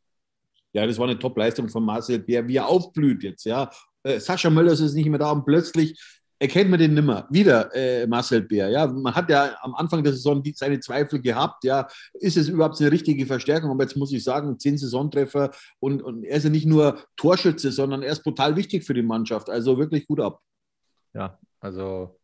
[0.72, 3.44] Ja, das war eine Top-Leistung von Marcel Bär, wie er aufblüht jetzt.
[3.44, 3.70] Ja.
[4.02, 5.98] Äh, Sascha Möllers ist nicht mehr da und plötzlich
[6.38, 7.26] erkennt man den nimmer.
[7.30, 8.68] Wieder äh, Marcel Bär.
[8.68, 8.86] Ja.
[8.86, 11.64] Man hat ja am Anfang der Saison die, seine Zweifel gehabt.
[11.64, 11.88] Ja.
[12.14, 13.70] Ist es überhaupt eine richtige Verstärkung?
[13.70, 15.50] Aber jetzt muss ich sagen, zehn Saisontreffer
[15.80, 19.02] und, und er ist ja nicht nur Torschütze, sondern er ist total wichtig für die
[19.02, 19.48] Mannschaft.
[19.48, 20.40] Also wirklich gut ab.
[21.14, 22.20] Ja, also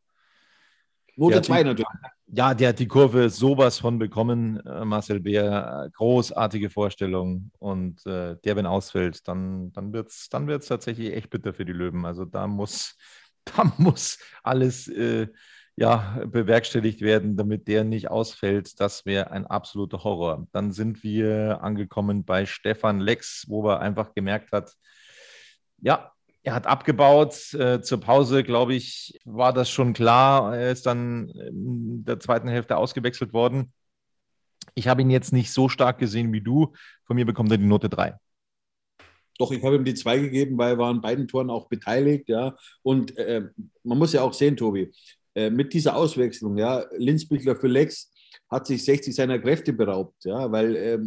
[1.17, 1.89] Note 2 natürlich.
[2.27, 5.89] Ja, der hat die Kurve sowas von bekommen, äh, Marcel Bär.
[5.93, 7.51] Großartige Vorstellung.
[7.59, 11.65] Und äh, der, wenn ausfällt, dann, dann wird es dann wird's tatsächlich echt bitter für
[11.65, 12.05] die Löwen.
[12.07, 12.97] Also da muss,
[13.45, 15.29] da muss alles äh,
[15.77, 18.81] ja, bewerkstelligt werden, damit der nicht ausfällt.
[18.81, 20.47] Das wäre ein absoluter Horror.
[20.53, 24.73] Dann sind wir angekommen bei Stefan Lex, wo er einfach gemerkt hat,
[25.81, 26.14] ja,
[26.45, 27.55] er hat abgebaut.
[27.55, 30.57] Äh, zur Pause, glaube ich, war das schon klar.
[30.57, 33.73] Er ist dann in der zweiten Hälfte ausgewechselt worden.
[34.75, 36.73] Ich habe ihn jetzt nicht so stark gesehen wie du.
[37.07, 38.15] Von mir bekommt er die Note 3.
[39.39, 42.29] Doch, ich habe ihm die 2 gegeben, weil er war an beiden Toren auch beteiligt.
[42.29, 42.57] Ja.
[42.83, 43.49] Und äh,
[43.83, 44.93] man muss ja auch sehen, Tobi,
[45.35, 48.13] äh, mit dieser Auswechslung, ja, Linzbichler für Lex
[48.51, 50.99] hat sich 60 seiner Kräfte beraubt, ja, weil äh,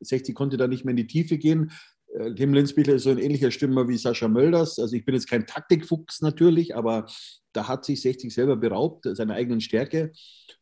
[0.00, 1.70] 60 konnte da nicht mehr in die Tiefe gehen.
[2.14, 4.78] Äh, Tim Linsbichler ist so ein ähnlicher Stürmer wie Sascha Mölders.
[4.78, 7.06] Also ich bin jetzt kein Taktikfuchs natürlich, aber
[7.52, 10.12] da hat sich 60 selber beraubt, seiner eigenen Stärke.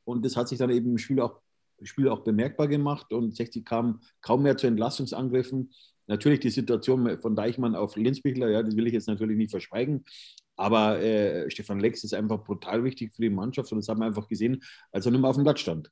[0.04, 1.40] Und das hat sich dann eben im Spiel auch,
[1.82, 3.12] Spiel auch bemerkbar gemacht.
[3.12, 5.72] Und 60 kam kaum mehr zu Entlastungsangriffen.
[6.06, 10.04] Natürlich die Situation von Deichmann auf Linsbichler, ja, das will ich jetzt natürlich nicht verschweigen.
[10.56, 14.06] Aber äh, Stefan Lex ist einfach brutal wichtig für die Mannschaft und das haben wir
[14.06, 15.90] einfach gesehen, als er nicht mehr auf dem Platz stand.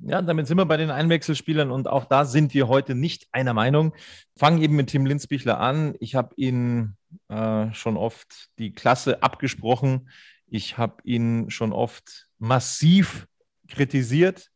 [0.00, 3.54] Ja, damit sind wir bei den Einwechselspielern und auch da sind wir heute nicht einer
[3.54, 3.94] Meinung.
[4.36, 5.94] Fangen eben mit Tim Linsbichler an.
[6.00, 6.96] Ich habe ihn
[7.28, 10.10] äh, schon oft die Klasse abgesprochen.
[10.46, 13.26] Ich habe ihn schon oft massiv
[13.68, 14.50] kritisiert.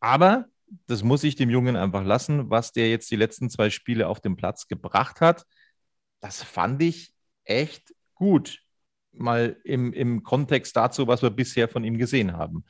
[0.00, 0.46] Aber
[0.86, 4.20] das muss ich dem Jungen einfach lassen, was der jetzt die letzten zwei Spiele auf
[4.20, 5.44] dem Platz gebracht hat.
[6.20, 8.60] Das fand ich echt gut.
[9.12, 12.64] Mal im, im Kontext dazu, was wir bisher von ihm gesehen haben.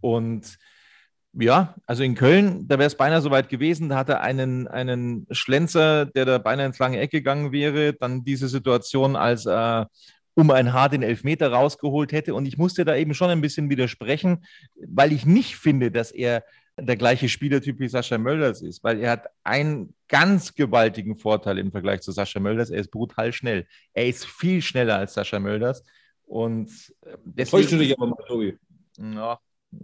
[0.00, 0.58] Und
[1.32, 3.88] ja, also in Köln, da wäre es beinahe soweit gewesen.
[3.88, 7.92] Da hatte er einen, einen Schlenzer, der da beinahe ins lange Eck gegangen wäre.
[7.92, 9.90] Dann diese Situation, als er
[10.34, 12.34] um ein Haar den Elfmeter rausgeholt hätte.
[12.34, 14.44] Und ich musste da eben schon ein bisschen widersprechen,
[14.88, 16.44] weil ich nicht finde, dass er
[16.76, 21.70] der gleiche Spielertyp wie Sascha Mölders ist, weil er hat einen ganz gewaltigen Vorteil im
[21.70, 22.70] Vergleich zu Sascha Mölders.
[22.70, 23.66] Er ist brutal schnell.
[23.92, 25.84] Er ist viel schneller als Sascha Mölders.
[26.24, 26.70] Und
[27.24, 27.62] deswegen.
[27.62, 28.56] Täuscht du dich aber mal, Tobi.
[28.98, 29.38] Ja,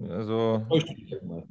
[0.08, 0.66] Also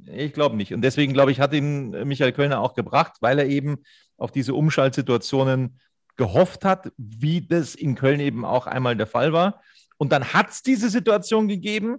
[0.06, 0.74] ich glaube nicht.
[0.74, 3.78] Und deswegen glaube ich, hat ihn Michael Kölner auch gebracht, weil er eben
[4.18, 5.80] auf diese Umschaltsituationen
[6.16, 9.62] gehofft hat, wie das in Köln eben auch einmal der Fall war.
[9.98, 11.98] Und dann hat es diese Situation gegeben.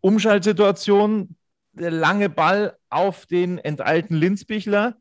[0.00, 1.36] Umschaltsituation,
[1.72, 4.96] der lange Ball auf den enteilten Linzbichler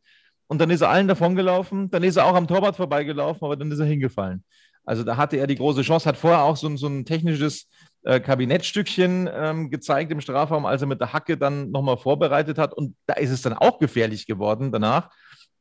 [0.48, 1.90] und dann ist er allen davongelaufen.
[1.90, 4.44] Dann ist er auch am Torwart vorbeigelaufen, aber dann ist er hingefallen.
[4.84, 7.68] Also da hatte er die große Chance, hat vorher auch so, so ein technisches
[8.04, 12.74] äh, Kabinettstückchen ähm, gezeigt im Strafraum, als er mit der Hacke dann nochmal vorbereitet hat.
[12.74, 15.10] Und da ist es dann auch gefährlich geworden danach.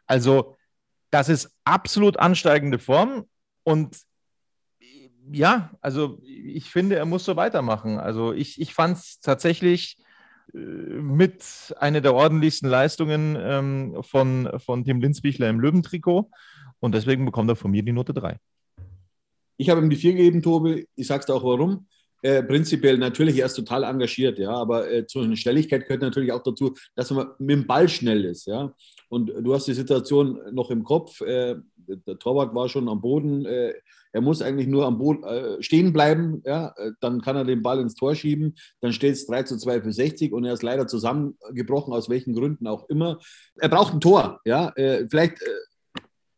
[0.07, 0.57] Also
[1.11, 3.25] das ist absolut ansteigende Form.
[3.65, 3.99] Und
[5.33, 7.99] ja, also ich finde, er muss so weitermachen.
[7.99, 9.99] Also ich, ich fand es tatsächlich
[10.55, 16.31] äh, mit einer der ordentlichsten Leistungen ähm, von, von Tim Linzbichler im Löwentrikot.
[16.81, 18.39] Und deswegen bekommt er von mir die Note 3.
[19.57, 20.87] Ich habe ihm die 4 gegeben, Tobi.
[20.95, 21.89] Ich sage es auch warum.
[22.21, 26.33] Äh, prinzipiell natürlich, er ist total engagiert, ja, aber äh, zu einer Schnelligkeit gehört natürlich
[26.33, 28.75] auch dazu, dass man mit dem Ball schnell ist, ja.
[29.09, 33.47] Und du hast die Situation noch im Kopf, äh, der Torwart war schon am Boden,
[33.47, 33.73] äh,
[34.13, 37.79] er muss eigentlich nur am Boden äh, stehen bleiben, ja, dann kann er den Ball
[37.79, 40.87] ins Tor schieben, dann steht es 3 zu 2 für 60 und er ist leider
[40.89, 43.21] zusammengebrochen, aus welchen Gründen auch immer.
[43.57, 45.37] Er braucht ein Tor, ja, äh, vielleicht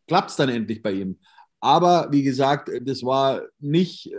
[0.06, 1.18] klappt es dann endlich bei ihm.
[1.60, 4.12] Aber wie gesagt, das war nicht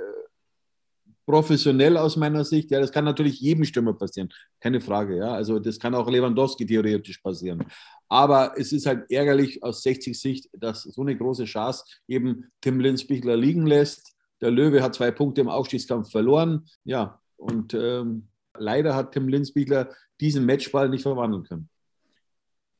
[1.31, 2.69] professionell aus meiner Sicht.
[2.71, 5.17] Ja, das kann natürlich jedem Stürmer passieren, keine Frage.
[5.17, 7.63] Ja, also das kann auch Lewandowski theoretisch passieren.
[8.09, 12.81] Aber es ist halt ärgerlich aus 60 Sicht, dass so eine große Chance eben Tim
[12.81, 14.13] Linsbichler liegen lässt.
[14.41, 16.65] Der Löwe hat zwei Punkte im Aufstiegskampf verloren.
[16.83, 19.89] Ja, und ähm, leider hat Tim Linsbichler
[20.19, 21.69] diesen Matchball nicht verwandeln können.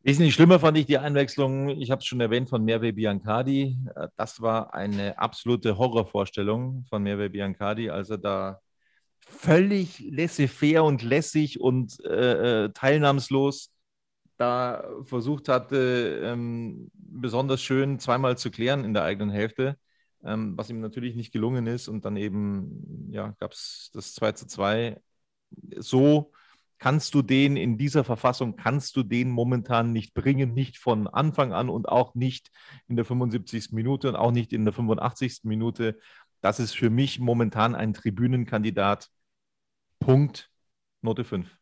[0.03, 3.77] Wesentlich schlimmer fand ich die Einwechslung, ich habe es schon erwähnt, von Merve Biancardi.
[3.95, 8.61] Äh, das war eine absolute Horrorvorstellung von Merve Biancardi, als er da
[9.19, 13.71] völlig laissez-faire und lässig und äh, äh, teilnahmslos
[14.37, 19.77] da versucht hatte, ähm, besonders schön zweimal zu klären in der eigenen Hälfte,
[20.23, 21.87] ähm, was ihm natürlich nicht gelungen ist.
[21.87, 24.99] Und dann eben ja, gab es das 2 zu 2
[25.77, 26.31] so
[26.81, 31.53] kannst du den in dieser Verfassung, kannst du den momentan nicht bringen, nicht von Anfang
[31.53, 32.49] an und auch nicht
[32.87, 33.71] in der 75.
[33.71, 35.41] Minute und auch nicht in der 85.
[35.43, 35.99] Minute.
[36.41, 39.09] Das ist für mich momentan ein Tribünenkandidat.
[39.99, 40.49] Punkt.
[41.03, 41.55] Note 5.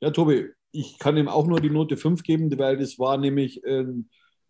[0.00, 3.62] Ja, Tobi, ich kann ihm auch nur die Note 5 geben, weil das war nämlich
[3.62, 3.84] äh,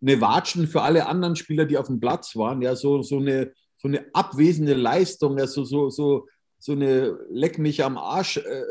[0.00, 2.62] eine Watschen für alle anderen Spieler, die auf dem Platz waren.
[2.62, 6.28] Ja, so, so, eine, so eine abwesende Leistung, ja, so, so, so,
[6.60, 8.62] so eine Leck mich am Arsch äh,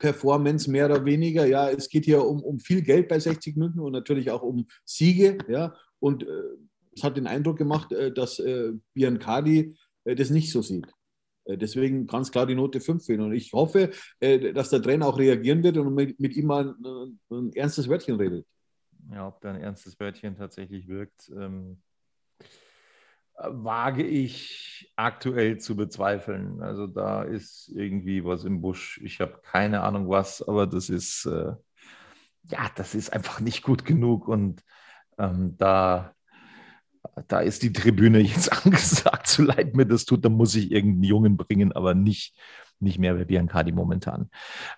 [0.00, 1.46] Performance mehr oder weniger.
[1.46, 4.66] Ja, es geht hier um, um viel Geld bei 60 Minuten und natürlich auch um
[4.84, 5.38] Siege.
[5.48, 6.42] Ja, und äh,
[6.96, 10.88] es hat den Eindruck gemacht, äh, dass äh, Biancardi äh, das nicht so sieht.
[11.44, 13.20] Äh, deswegen ganz klar die Note 5 fehlen.
[13.20, 17.20] Und ich hoffe, äh, dass der Trainer auch reagieren wird und mit, ihm mal ein,
[17.30, 18.46] ein, ernstes Wörtchen redet.
[19.12, 21.30] Ja, ob da ein ernstes Wörtchen tatsächlich wirkt.
[21.36, 21.78] Ähm
[23.48, 26.62] wage ich aktuell zu bezweifeln.
[26.62, 29.00] Also da ist irgendwie was im Busch.
[29.02, 31.52] Ich habe keine Ahnung was, aber das ist äh,
[32.44, 34.62] ja, das ist einfach nicht gut genug und
[35.18, 36.14] ähm, da
[37.28, 41.04] da ist die Tribüne jetzt angesagt, so leid mir das tut, da muss ich irgendeinen
[41.04, 42.36] Jungen bringen, aber nicht,
[42.78, 44.30] nicht mehr bei Biancardi momentan.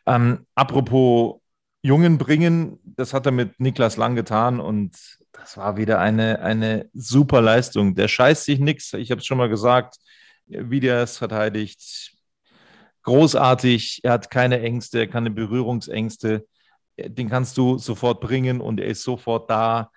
[0.06, 1.40] Ähm, apropos
[1.82, 4.96] Jungen bringen, das hat er mit Niklas Lang getan und
[5.32, 7.96] das war wieder eine, eine super Leistung.
[7.96, 8.92] Der scheißt sich nichts.
[8.92, 9.96] Ich habe es schon mal gesagt,
[10.46, 12.12] wie der es verteidigt.
[13.02, 14.00] Großartig.
[14.04, 16.46] Er hat keine Ängste, keine Berührungsängste.
[16.96, 19.90] Den kannst du sofort bringen und er ist sofort da.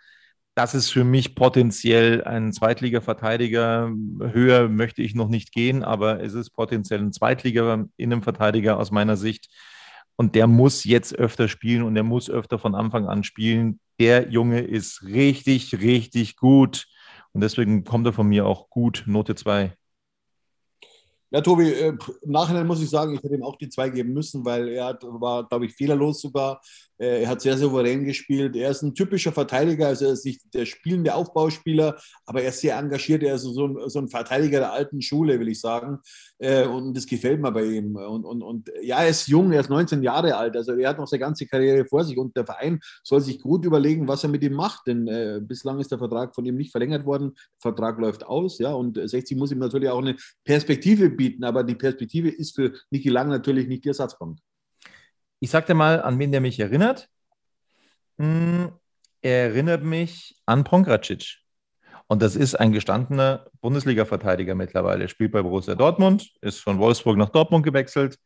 [0.56, 3.92] Das ist für mich potenziell ein Zweitliga-Verteidiger.
[4.22, 9.50] Höher möchte ich noch nicht gehen, aber es ist potenziell ein Zweitliga-Innenverteidiger aus meiner Sicht.
[10.18, 14.30] Und der muss jetzt öfter spielen und der muss öfter von Anfang an spielen der
[14.30, 16.88] Junge ist richtig, richtig gut.
[17.34, 19.76] Und deswegen kommt er von mir auch gut, Note 2.
[21.32, 24.14] Ja, Tobi, äh, im Nachhinein muss ich sagen, ich hätte ihm auch die zwei geben
[24.14, 26.62] müssen, weil er war, glaube ich, fehlerlos sogar.
[26.98, 28.56] Äh, er hat sehr souverän gespielt.
[28.56, 32.62] Er ist ein typischer Verteidiger, also er ist nicht der spielende Aufbauspieler, aber er ist
[32.62, 33.24] sehr engagiert.
[33.24, 36.00] Er ist so ein, so ein Verteidiger der alten Schule, will ich sagen.
[36.38, 37.96] Äh, und das gefällt mir bei ihm.
[37.96, 40.98] Und, und, und ja, er ist jung, er ist 19 Jahre alt, also er hat
[40.98, 44.30] noch seine ganze Karriere vor sich und der Verein soll sich gut überlegen, was er
[44.30, 47.34] mit ihm macht, denn äh, bislang ist der Vertrag von ihm nicht verlängert worden.
[47.36, 51.64] Der Vertrag läuft aus, ja, und 60 muss ihm natürlich auch eine Perspektive bieten, aber
[51.64, 54.40] die Perspektive ist für Niki Lang natürlich nicht die Ersatzbank.
[55.40, 57.10] Ich sag dir mal, an wen der mich erinnert.
[58.18, 58.72] Hm,
[59.22, 61.40] er erinnert mich an Pongracic.
[62.08, 65.08] Und das ist ein gestandener Bundesliga-Verteidiger mittlerweile.
[65.10, 68.18] Spielt bei Borussia Dortmund, ist von Wolfsburg nach Dortmund gewechselt.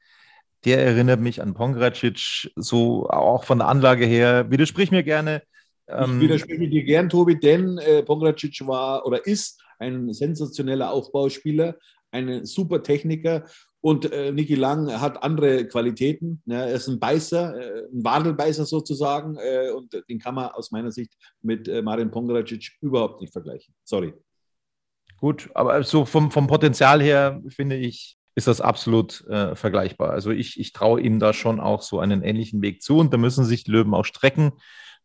[0.66, 4.52] der erinnert mich an Pongracic, so auch von der Anlage her.
[4.52, 5.42] Widersprich mir gerne.
[5.88, 11.78] Ähm, ich widerspreche dir gern, Tobi, denn äh, Pongracic war oder ist ein sensationeller Aufbauspieler,
[12.12, 13.46] ein super Techniker
[13.82, 16.42] und äh, Niki Lang hat andere Qualitäten.
[16.46, 19.38] Ja, er ist ein Beißer, äh, ein Wadelbeißer sozusagen.
[19.38, 23.74] Äh, und den kann man aus meiner Sicht mit äh, Marin Pongracic überhaupt nicht vergleichen.
[23.84, 24.14] Sorry.
[25.18, 30.12] Gut, aber so vom, vom Potenzial her finde ich, ist das absolut äh, vergleichbar.
[30.12, 33.18] Also ich, ich traue ihm da schon auch so einen ähnlichen Weg zu und da
[33.18, 34.54] müssen sich die Löwen auch strecken.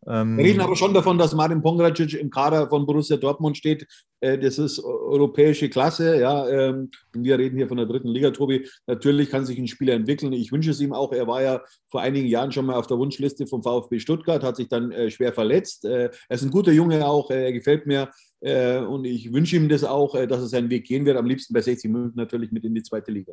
[0.06, 3.86] Ähm, Wir reden aber schon davon, dass Martin Pongracic im Kader von Borussia Dortmund steht.
[4.20, 6.18] Äh, das ist europäische Klasse.
[6.18, 8.66] Ja, ähm, wir reden hier von der dritten Liga, Tobi.
[8.86, 10.32] Natürlich kann sich ein Spieler entwickeln.
[10.32, 11.12] Ich wünsche es ihm auch.
[11.12, 14.56] Er war ja vor einigen Jahren schon mal auf der Wunschliste vom VfB Stuttgart, hat
[14.56, 15.84] sich dann äh, schwer verletzt.
[15.84, 17.30] Äh, er ist ein guter Junge auch.
[17.30, 18.10] Er gefällt mir.
[18.40, 21.16] Und ich wünsche ihm das auch, dass er seinen Weg gehen wird.
[21.16, 23.32] Am liebsten bei 60 München natürlich mit in die zweite Liga.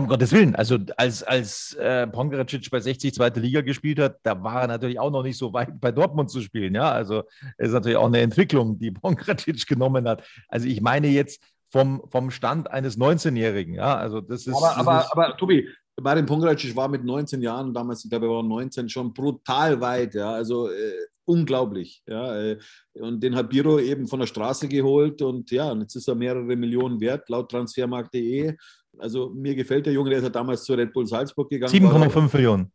[0.00, 4.42] Um Gottes Willen, also als, als äh, Pongracic bei 60 zweite Liga gespielt hat, da
[4.42, 6.74] war er natürlich auch noch nicht so weit bei Dortmund zu spielen.
[6.74, 7.24] Ja, also
[7.58, 10.26] es ist natürlich auch eine Entwicklung, die Pongracic genommen hat.
[10.48, 13.74] Also ich meine jetzt vom, vom Stand eines 19-Jährigen.
[13.74, 14.56] Ja, also das ist.
[14.56, 15.68] Aber, aber, ist, aber Tobi,
[16.00, 20.14] Marin Pongracic war mit 19 Jahren damals, ich glaube, er war 19, schon brutal weit.
[20.14, 20.92] Ja, also äh,
[21.24, 22.02] unglaublich.
[22.06, 22.58] Ja, äh,
[22.94, 26.14] und den hat Biro eben von der Straße geholt und ja, und jetzt ist er
[26.14, 28.56] mehrere Millionen wert, laut transfermarkt.de.
[28.98, 31.72] Also mir gefällt der Junge, der ist ja damals zu Red Bull Salzburg gegangen.
[31.72, 32.72] 7,5 Millionen.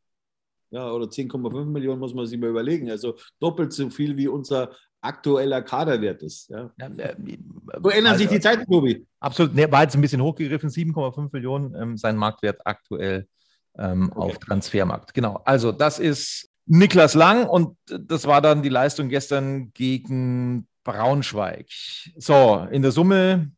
[0.71, 2.89] Ja, oder 10,5 Millionen muss man sich mal überlegen.
[2.89, 6.49] Also doppelt so viel wie unser aktueller Kaderwert ist.
[6.49, 6.71] Ja.
[6.77, 7.15] Ja, äh,
[7.81, 9.05] so ändern also, sich die Zeiten, Tobi.
[9.19, 9.53] Absolut.
[9.53, 13.27] Ne, war jetzt ein bisschen hochgegriffen, 7,5 Millionen ähm, sein Marktwert aktuell
[13.77, 14.19] ähm, okay.
[14.19, 15.13] auf Transfermarkt.
[15.13, 15.41] Genau.
[15.45, 21.67] Also das ist Niklas Lang und das war dann die Leistung gestern gegen Braunschweig.
[22.17, 23.51] So, in der Summe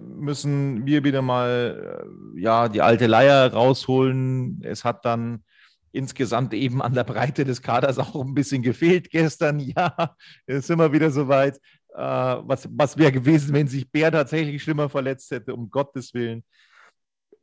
[0.00, 4.60] müssen wir wieder mal äh, ja, die alte Leier rausholen.
[4.64, 5.44] Es hat dann
[5.92, 9.60] insgesamt eben an der Breite des Kaders auch ein bisschen gefehlt gestern.
[9.76, 11.56] Ja, jetzt sind wir wieder soweit.
[11.94, 16.44] Äh, was was wäre gewesen, wenn sich Bär tatsächlich schlimmer verletzt hätte, um Gottes Willen.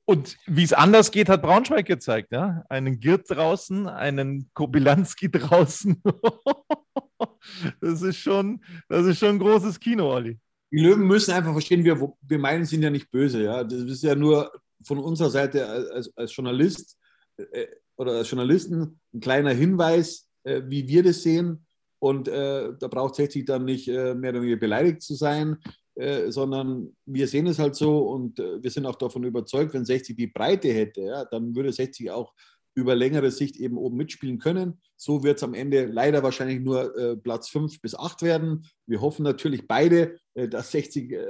[0.08, 2.32] Und wie es anders geht, hat Braunschweig gezeigt.
[2.32, 2.64] Ja?
[2.70, 6.00] Einen Girt draußen, einen Kobilanski draußen.
[7.82, 10.40] das, ist schon, das ist schon ein großes Kino, Olli
[10.76, 13.44] die Löwen müssen einfach verstehen, wir, wir meinen, sind ja nicht böse.
[13.44, 13.64] Ja?
[13.64, 14.52] Das ist ja nur
[14.84, 16.98] von unserer Seite als, als Journalist
[17.38, 21.66] äh, oder als Journalisten ein kleiner Hinweis, äh, wie wir das sehen.
[22.00, 25.58] Und äh, da braucht 60 dann nicht äh, mehr oder weniger beleidigt zu sein,
[25.96, 29.86] äh, sondern wir sehen es halt so und äh, wir sind auch davon überzeugt, wenn
[29.86, 32.34] 60 die Breite hätte, ja, dann würde 60 auch
[32.76, 34.80] über längere Sicht eben oben mitspielen können.
[34.98, 38.68] So wird es am Ende leider wahrscheinlich nur äh, Platz 5 bis 8 werden.
[38.86, 41.26] Wir hoffen natürlich beide, äh, dass 60 äh,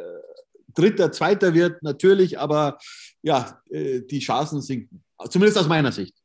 [0.74, 2.78] Dritter, Zweiter wird, natürlich, aber
[3.22, 5.04] ja, äh, die Chancen sinken.
[5.30, 6.16] Zumindest aus meiner Sicht.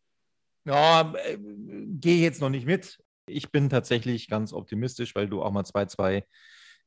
[0.65, 2.99] Ja, äh, gehe jetzt noch nicht mit.
[3.27, 6.25] Ich bin tatsächlich ganz optimistisch, weil du auch mal 2-2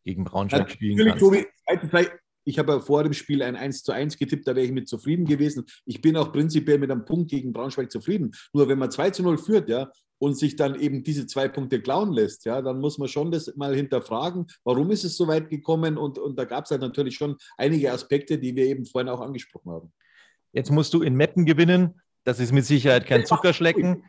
[0.04, 1.20] gegen Braunschweig spielen kannst.
[1.20, 1.46] Tobi,
[2.46, 4.88] ich habe ja vor dem Spiel ein 1 zu 1 getippt, da wäre ich mit
[4.88, 5.66] zufrieden gewesen.
[5.86, 8.32] Ich bin auch prinzipiell mit einem Punkt gegen Braunschweig zufrieden.
[8.54, 9.92] Nur wenn man 2 zu 0 führt, ja,
[10.24, 13.54] und sich dann eben diese zwei Punkte klauen lässt, ja, dann muss man schon das
[13.58, 15.98] mal hinterfragen, warum ist es so weit gekommen?
[15.98, 19.20] Und, und da gab es halt natürlich schon einige Aspekte, die wir eben vorhin auch
[19.20, 19.94] angesprochen haben.
[20.54, 22.00] Jetzt musst du in Meppen gewinnen.
[22.24, 24.06] Das ist mit Sicherheit kein Zuckerschlecken.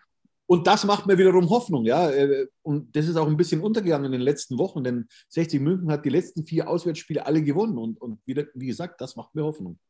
[0.55, 2.09] Und das macht mir wiederum Hoffnung, ja.
[2.11, 5.91] Äh, und das ist auch ein bisschen untergegangen in den letzten Wochen, denn 60 München
[5.91, 7.77] hat die letzten vier Auswärtsspiele alle gewonnen.
[7.77, 9.81] Und, und wieder, wie gesagt, das macht mir Hoffnung.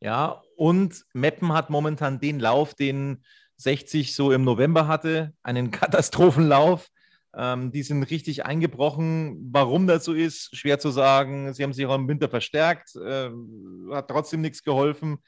[0.00, 3.22] Ja, und Meppen hat momentan den Lauf, den
[3.58, 6.88] 60 so im November hatte, einen Katastrophenlauf.
[7.32, 9.48] Ähm, die sind richtig eingebrochen.
[9.52, 11.54] Warum das so ist, schwer zu sagen.
[11.54, 13.30] Sie haben sich auch im Winter verstärkt, äh,
[13.92, 15.18] hat trotzdem nichts geholfen.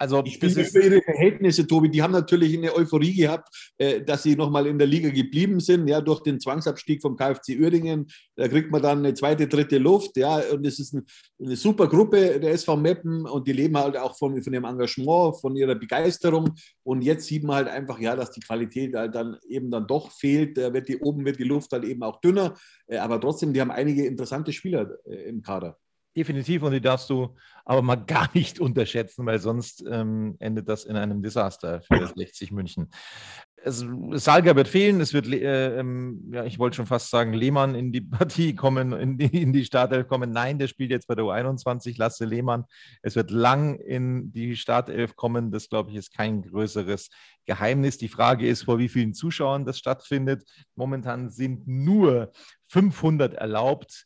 [0.00, 1.90] Also ich bin über ihre Verhältnisse, Tobi.
[1.90, 5.86] Die haben natürlich eine Euphorie gehabt, äh, dass sie nochmal in der Liga geblieben sind,
[5.88, 8.06] ja, durch den Zwangsabstieg vom KfC Uerdingen.
[8.34, 10.96] Da kriegt man dann eine zweite, dritte Luft, ja, und es ist
[11.38, 15.38] eine super Gruppe der SV Meppen und die leben halt auch von, von ihrem Engagement,
[15.38, 16.54] von ihrer Begeisterung.
[16.82, 20.10] Und jetzt sieht man halt einfach, ja, dass die Qualität halt dann eben dann doch
[20.12, 20.56] fehlt.
[20.56, 22.54] Da wird die, oben wird die Luft halt eben auch dünner,
[22.86, 25.76] äh, aber trotzdem, die haben einige interessante Spieler äh, im Kader.
[26.20, 30.84] Definitiv und die darfst du aber mal gar nicht unterschätzen, weil sonst ähm, endet das
[30.84, 32.90] in einem Desaster für 60 München.
[33.62, 37.74] Es, Salga wird fehlen, es wird, äh, ähm, ja, ich wollte schon fast sagen, Lehmann
[37.74, 40.30] in die Partie kommen, in die, in die Startelf kommen.
[40.30, 42.66] Nein, der spielt jetzt bei der U21, Lasse Lehmann.
[43.00, 45.50] Es wird lang in die Startelf kommen.
[45.50, 47.08] Das, glaube ich, ist kein größeres
[47.46, 47.96] Geheimnis.
[47.96, 50.44] Die Frage ist, vor wie vielen Zuschauern das stattfindet.
[50.74, 52.30] Momentan sind nur
[52.68, 54.04] 500 erlaubt.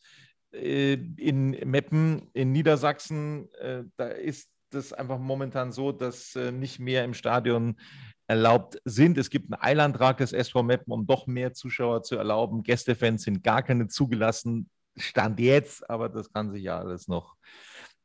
[0.55, 6.79] Äh, in Meppen in Niedersachsen, äh, da ist das einfach momentan so, dass äh, nicht
[6.79, 7.77] mehr im Stadion
[8.27, 9.19] erlaubt sind.
[9.19, 12.63] Es gibt einen Eilantrag des SV Meppen, um doch mehr Zuschauer zu erlauben.
[12.63, 14.71] Gästefans sind gar keine zugelassen.
[14.97, 17.35] Stand jetzt, aber das kann sich ja alles noch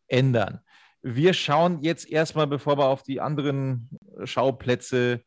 [0.08, 0.60] ändern.
[1.02, 3.90] Wir schauen jetzt erstmal, bevor wir auf die anderen
[4.26, 5.20] Schauplätze äh,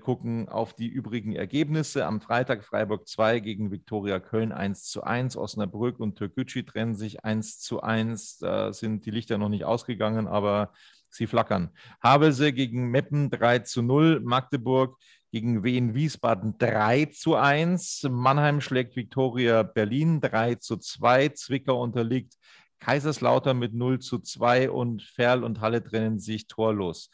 [0.00, 2.04] gucken auf die übrigen Ergebnisse.
[2.06, 5.36] Am Freitag Freiburg 2 gegen Viktoria Köln 1 zu 1.
[5.36, 8.38] Osnabrück und Türkgücü trennen sich 1 zu 1.
[8.38, 10.72] Da sind die Lichter noch nicht ausgegangen, aber
[11.08, 11.70] sie flackern.
[12.02, 14.20] Havelse gegen Meppen 3 zu 0.
[14.20, 14.98] Magdeburg
[15.30, 18.06] gegen Wien Wiesbaden 3 zu 1.
[18.10, 21.30] Mannheim schlägt Viktoria Berlin 3 zu 2.
[21.30, 22.34] Zwickau unterliegt
[22.78, 27.10] Kaiserslautern mit 0 zu 2 und Ferl und Halle trennen sich torlos.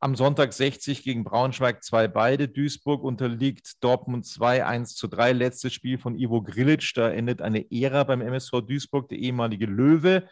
[0.00, 2.46] Am Sonntag 60 gegen Braunschweig 2 beide.
[2.46, 5.32] Duisburg unterliegt Dortmund 2, 1 zu 3.
[5.32, 6.92] Letztes Spiel von Ivo Grilic.
[6.94, 10.28] Da endet eine Ära beim MSV Duisburg, der ehemalige Löwe.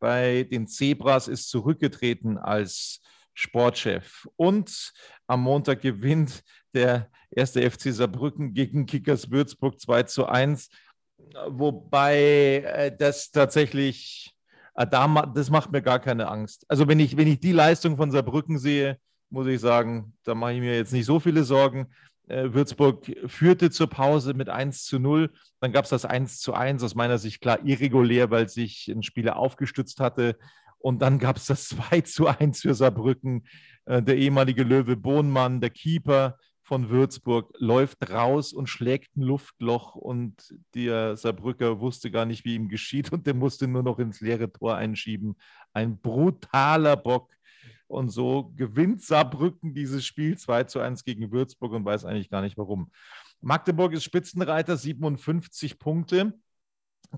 [0.00, 3.00] Bei den Zebras ist zurückgetreten als
[3.34, 4.26] Sportchef.
[4.34, 4.92] Und
[5.28, 6.42] am Montag gewinnt
[6.74, 10.70] der erste FC Saarbrücken gegen Kickers Würzburg 2 zu 1.
[11.46, 14.33] Wobei äh, das tatsächlich
[14.74, 16.64] äh, das macht mir gar keine Angst.
[16.68, 18.98] Also wenn ich, wenn ich die Leistung von Saarbrücken sehe,
[19.30, 21.88] muss ich sagen, da mache ich mir jetzt nicht so viele Sorgen.
[22.26, 25.30] Äh, Würzburg führte zur Pause mit 1 zu 0.
[25.60, 29.02] Dann gab es das 1 zu 1, aus meiner Sicht klar irregulär, weil sich ein
[29.02, 30.36] Spieler aufgestützt hatte.
[30.78, 33.46] Und dann gab es das 2 zu 1 für Saarbrücken.
[33.84, 39.94] Äh, der ehemalige Löwe Bohnmann, der Keeper, von Würzburg läuft raus und schlägt ein Luftloch
[39.94, 44.22] und der Saarbrücker wusste gar nicht, wie ihm geschieht und der musste nur noch ins
[44.22, 45.36] leere Tor einschieben.
[45.74, 47.32] Ein brutaler Bock.
[47.86, 52.40] Und so gewinnt Saarbrücken dieses Spiel 2 zu 1 gegen Würzburg und weiß eigentlich gar
[52.40, 52.90] nicht warum.
[53.42, 56.32] Magdeburg ist Spitzenreiter, 57 Punkte.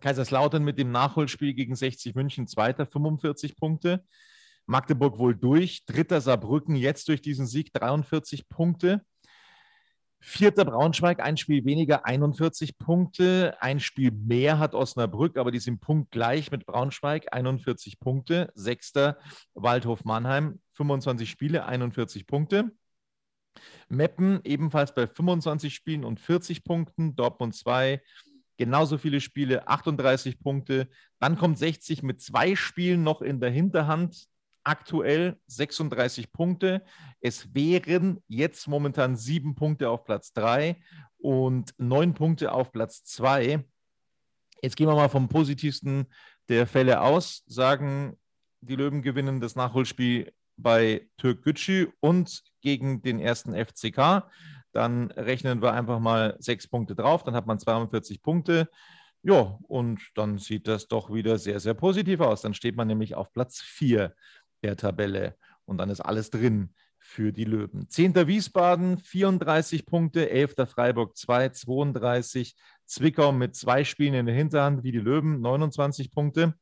[0.00, 4.04] Kaiserslautern mit dem Nachholspiel gegen 60 München, zweiter, 45 Punkte.
[4.66, 5.86] Magdeburg wohl durch.
[5.86, 9.02] Dritter Saarbrücken jetzt durch diesen Sieg 43 Punkte.
[10.18, 13.56] Vierter Braunschweig, ein Spiel weniger, 41 Punkte.
[13.60, 18.50] Ein Spiel mehr hat Osnabrück, aber die sind punktgleich mit Braunschweig, 41 Punkte.
[18.54, 19.18] Sechster
[19.54, 22.72] Waldhof Mannheim, 25 Spiele, 41 Punkte.
[23.88, 27.14] Meppen ebenfalls bei 25 Spielen und 40 Punkten.
[27.14, 28.02] Dortmund 2,
[28.56, 30.88] genauso viele Spiele, 38 Punkte.
[31.20, 34.26] Dann kommt 60 mit zwei Spielen noch in der Hinterhand
[34.66, 36.82] aktuell 36 Punkte.
[37.20, 40.76] Es wären jetzt momentan sieben Punkte auf Platz drei
[41.18, 43.64] und neun Punkte auf Platz zwei.
[44.60, 46.06] Jetzt gehen wir mal vom positivsten
[46.48, 48.18] der Fälle aus, sagen,
[48.60, 54.28] die Löwen gewinnen das Nachholspiel bei Türk Gücü und gegen den ersten FCK.
[54.72, 58.68] Dann rechnen wir einfach mal sechs Punkte drauf, dann hat man 42 Punkte.
[59.22, 62.42] Ja, und dann sieht das doch wieder sehr, sehr positiv aus.
[62.42, 64.14] Dann steht man nämlich auf Platz vier
[64.62, 65.36] der Tabelle.
[65.64, 67.88] Und dann ist alles drin für die Löwen.
[67.88, 70.68] Zehnter Wiesbaden, 34 Punkte, 11.
[70.68, 72.56] Freiburg 2, 32.
[72.84, 76.54] Zwickau mit zwei Spielen in der Hinterhand wie die Löwen, 29 Punkte.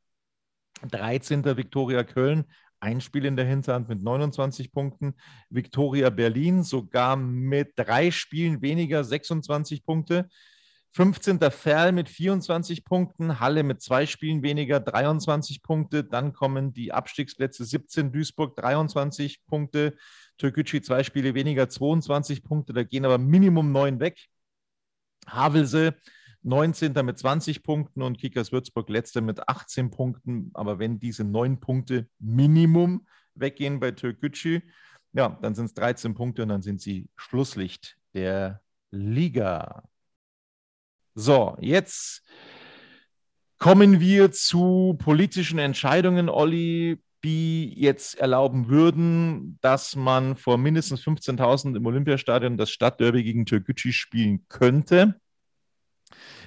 [0.90, 1.45] 13.
[1.57, 2.45] Viktoria Köln,
[2.80, 5.14] ein Spiel in der Hinterhand mit 29 Punkten.
[5.49, 10.28] Viktoria Berlin sogar mit drei Spielen weniger, 26 Punkte.
[10.95, 11.40] 15.
[11.51, 16.05] Ferl mit 24 Punkten, Halle mit zwei Spielen weniger, 23 Punkte.
[16.05, 19.97] Dann kommen die Abstiegsplätze 17 Duisburg, 23 Punkte.
[20.38, 22.72] Türkgücü zwei Spiele weniger, 22 Punkte.
[22.72, 24.28] Da gehen aber Minimum neun weg.
[25.26, 25.97] Havelse
[26.42, 26.92] 19.
[27.05, 30.51] mit 20 Punkten und Kickers Würzburg letzter mit 18 Punkten.
[30.55, 34.61] Aber wenn diese neun Punkte Minimum weggehen bei Türkgücü,
[35.12, 39.82] ja, dann sind es 13 Punkte und dann sind sie Schlusslicht der Liga.
[41.15, 42.23] So, jetzt
[43.59, 51.77] kommen wir zu politischen Entscheidungen, Olli, die jetzt erlauben würden, dass man vor mindestens 15.000
[51.77, 55.19] im Olympiastadion das Stadtderby gegen Türkgücü spielen könnte.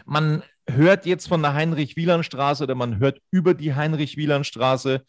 [0.05, 5.03] Man hört jetzt von der Heinrich-Wieland-Straße oder man hört über die Heinrich-Wieland-Straße,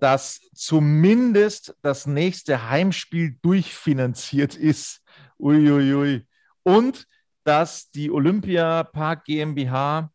[0.00, 5.02] dass zumindest das nächste Heimspiel durchfinanziert ist.
[5.38, 5.94] Uiuiui.
[5.94, 6.26] Ui, ui.
[6.62, 7.06] Und
[7.44, 10.10] dass die Olympia Park GmbH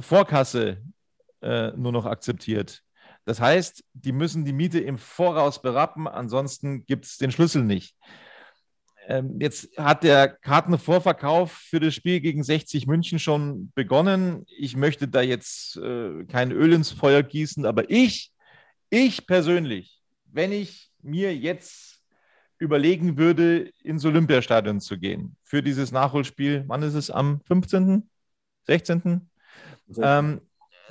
[0.00, 0.82] Vorkasse
[1.42, 2.82] äh, nur noch akzeptiert.
[3.24, 7.96] Das heißt, die müssen die Miete im Voraus berappen, ansonsten gibt es den Schlüssel nicht.
[9.08, 14.44] Ähm, jetzt hat der Kartenvorverkauf für das Spiel gegen 60 München schon begonnen.
[14.58, 18.32] Ich möchte da jetzt äh, kein Öl ins Feuer gießen, aber ich,
[18.90, 21.95] ich persönlich, wenn ich mir jetzt
[22.58, 27.10] überlegen würde, ins Olympiastadion zu gehen für dieses Nachholspiel, wann ist es?
[27.10, 28.08] Am 15.,
[28.66, 29.28] 16.?
[29.98, 30.40] Ähm,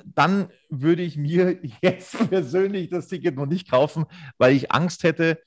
[0.04, 4.06] dann würde ich mir jetzt persönlich das Ticket noch nicht kaufen,
[4.38, 5.40] weil ich Angst hätte,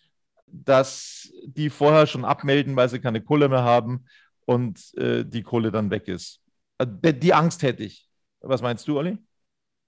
[0.48, 4.06] dass die vorher schon abmelden, weil sie keine Kohle mehr haben
[4.46, 6.42] und äh, die Kohle dann weg ist.
[6.80, 8.10] Äh, die Angst hätte ich.
[8.42, 9.18] Was meinst du, Olli?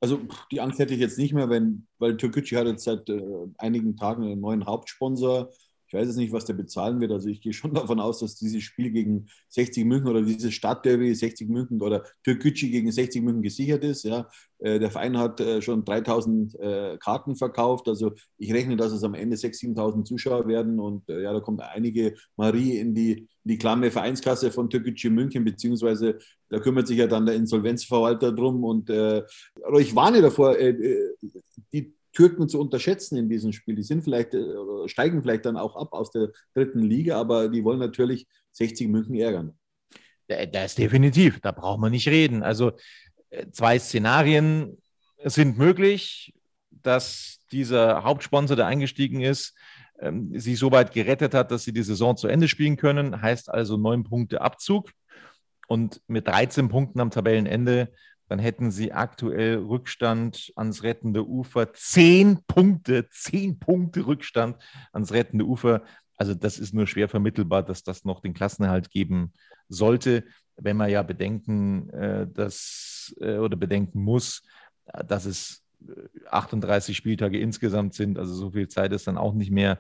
[0.02, 0.20] Also
[0.52, 3.22] die Angst hätte ich jetzt nicht mehr, wenn, weil Türkgücü hat jetzt seit äh,
[3.58, 5.52] einigen Tagen einen neuen Hauptsponsor.
[5.92, 7.12] Ich weiß jetzt nicht, was der bezahlen wird.
[7.12, 11.14] Also ich gehe schon davon aus, dass dieses Spiel gegen 60 München oder dieses Stadtderby
[11.14, 14.04] 60 München oder Türkgücü gegen 60 München gesichert ist.
[14.04, 14.30] Ja.
[14.60, 17.90] Äh, der Verein hat äh, schon 3000 äh, Karten verkauft.
[17.90, 20.80] Also ich rechne, dass es am Ende 6.000, 7.000 Zuschauer werden.
[20.80, 25.44] Und ja, da kommt einige Marie in die, in die klamme Vereinskasse von Türkgücü München,
[25.44, 28.64] beziehungsweise da kümmert sich ja dann der Insolvenzverwalter drum.
[28.64, 29.24] Und äh,
[29.78, 30.74] ich warne davor, äh,
[31.74, 33.76] die Türken zu unterschätzen in diesem Spiel.
[33.76, 37.64] Die sind vielleicht, äh, steigen vielleicht dann auch ab aus der dritten Liga, aber die
[37.64, 39.58] wollen natürlich 60 München ärgern.
[40.28, 42.44] Das ist definitiv, da braucht man nicht reden.
[42.44, 42.72] Also
[43.30, 44.78] äh, zwei Szenarien
[45.24, 46.34] sind möglich,
[46.70, 49.56] dass dieser Hauptsponsor, der eingestiegen ist,
[50.00, 53.22] ähm, sich so weit gerettet hat, dass sie die Saison zu Ende spielen können.
[53.22, 54.92] Heißt also neun Punkte Abzug.
[55.68, 57.94] Und mit 13 Punkten am Tabellenende
[58.32, 61.74] dann hätten sie aktuell Rückstand ans rettende Ufer.
[61.74, 64.56] Zehn Punkte, zehn Punkte Rückstand
[64.94, 65.84] ans rettende Ufer.
[66.16, 69.34] Also das ist nur schwer vermittelbar, dass das noch den Klassenerhalt geben
[69.68, 70.24] sollte,
[70.56, 74.44] wenn man ja bedenken, äh, dass, äh, oder bedenken muss,
[75.06, 75.66] dass es
[76.30, 78.18] 38 Spieltage insgesamt sind.
[78.18, 79.78] Also so viel Zeit ist dann auch nicht mehr.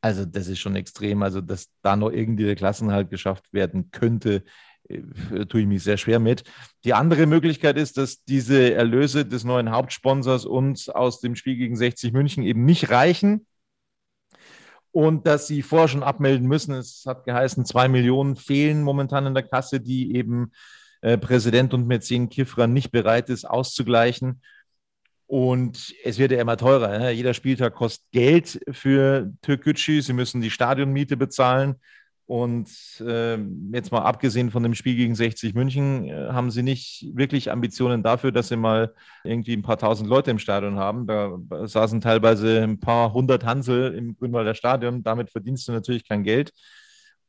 [0.00, 1.22] Also das ist schon extrem.
[1.22, 4.42] Also dass da noch irgendwie der Klassenhalt geschafft werden könnte,
[4.88, 6.44] äh, tue ich mich sehr schwer mit.
[6.84, 11.76] Die andere Möglichkeit ist, dass diese Erlöse des neuen Hauptsponsors uns aus dem Spiel gegen
[11.76, 13.46] 60 München eben nicht reichen
[14.92, 16.74] und dass sie vorher schon abmelden müssen.
[16.74, 20.52] Es hat geheißen, zwei Millionen fehlen momentan in der Kasse, die eben
[21.02, 24.42] äh, Präsident und Mäzen Kifra nicht bereit ist auszugleichen.
[25.26, 26.98] Und es wird ja immer teurer.
[26.98, 27.12] Ne?
[27.12, 30.02] Jeder Spieltag kostet Geld für Türkgücü.
[30.02, 31.76] Sie müssen die Stadionmiete bezahlen.
[32.30, 32.70] Und
[33.00, 33.38] äh,
[33.72, 38.04] jetzt mal abgesehen von dem Spiel gegen 60 München, äh, haben sie nicht wirklich Ambitionen
[38.04, 41.08] dafür, dass sie mal irgendwie ein paar tausend Leute im Stadion haben.
[41.08, 45.02] Da saßen teilweise ein paar hundert Hansel im Grünwalder Stadion.
[45.02, 46.52] Damit verdienst du natürlich kein Geld.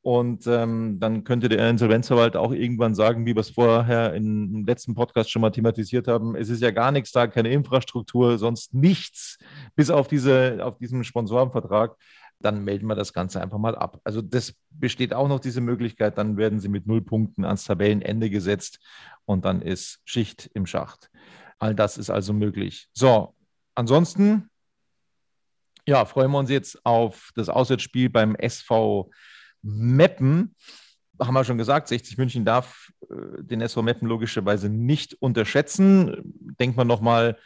[0.03, 4.93] Und ähm, dann könnte der Insolvenzverwalter auch irgendwann sagen, wie wir es vorher im letzten
[4.93, 9.39] Podcast schon mal thematisiert haben, es ist ja gar nichts da, keine Infrastruktur, sonst nichts,
[9.75, 11.95] bis auf, diese, auf diesen Sponsorenvertrag
[12.45, 13.99] dann melden wir das Ganze einfach mal ab.
[14.03, 18.29] Also das besteht auch noch diese Möglichkeit, dann werden sie mit null Punkten ans Tabellenende
[18.29, 18.79] gesetzt
[19.25, 21.09] und dann ist Schicht im Schacht.
[21.59, 22.89] All das ist also möglich.
[22.93, 23.35] So,
[23.75, 24.49] ansonsten,
[25.87, 29.11] ja, freuen wir uns jetzt auf das Auswärtsspiel beim SV
[29.61, 30.55] Meppen.
[31.19, 36.15] Haben wir schon gesagt, 60 München darf äh, den SV Meppen logischerweise nicht unterschätzen.
[36.59, 37.37] Denkt man nochmal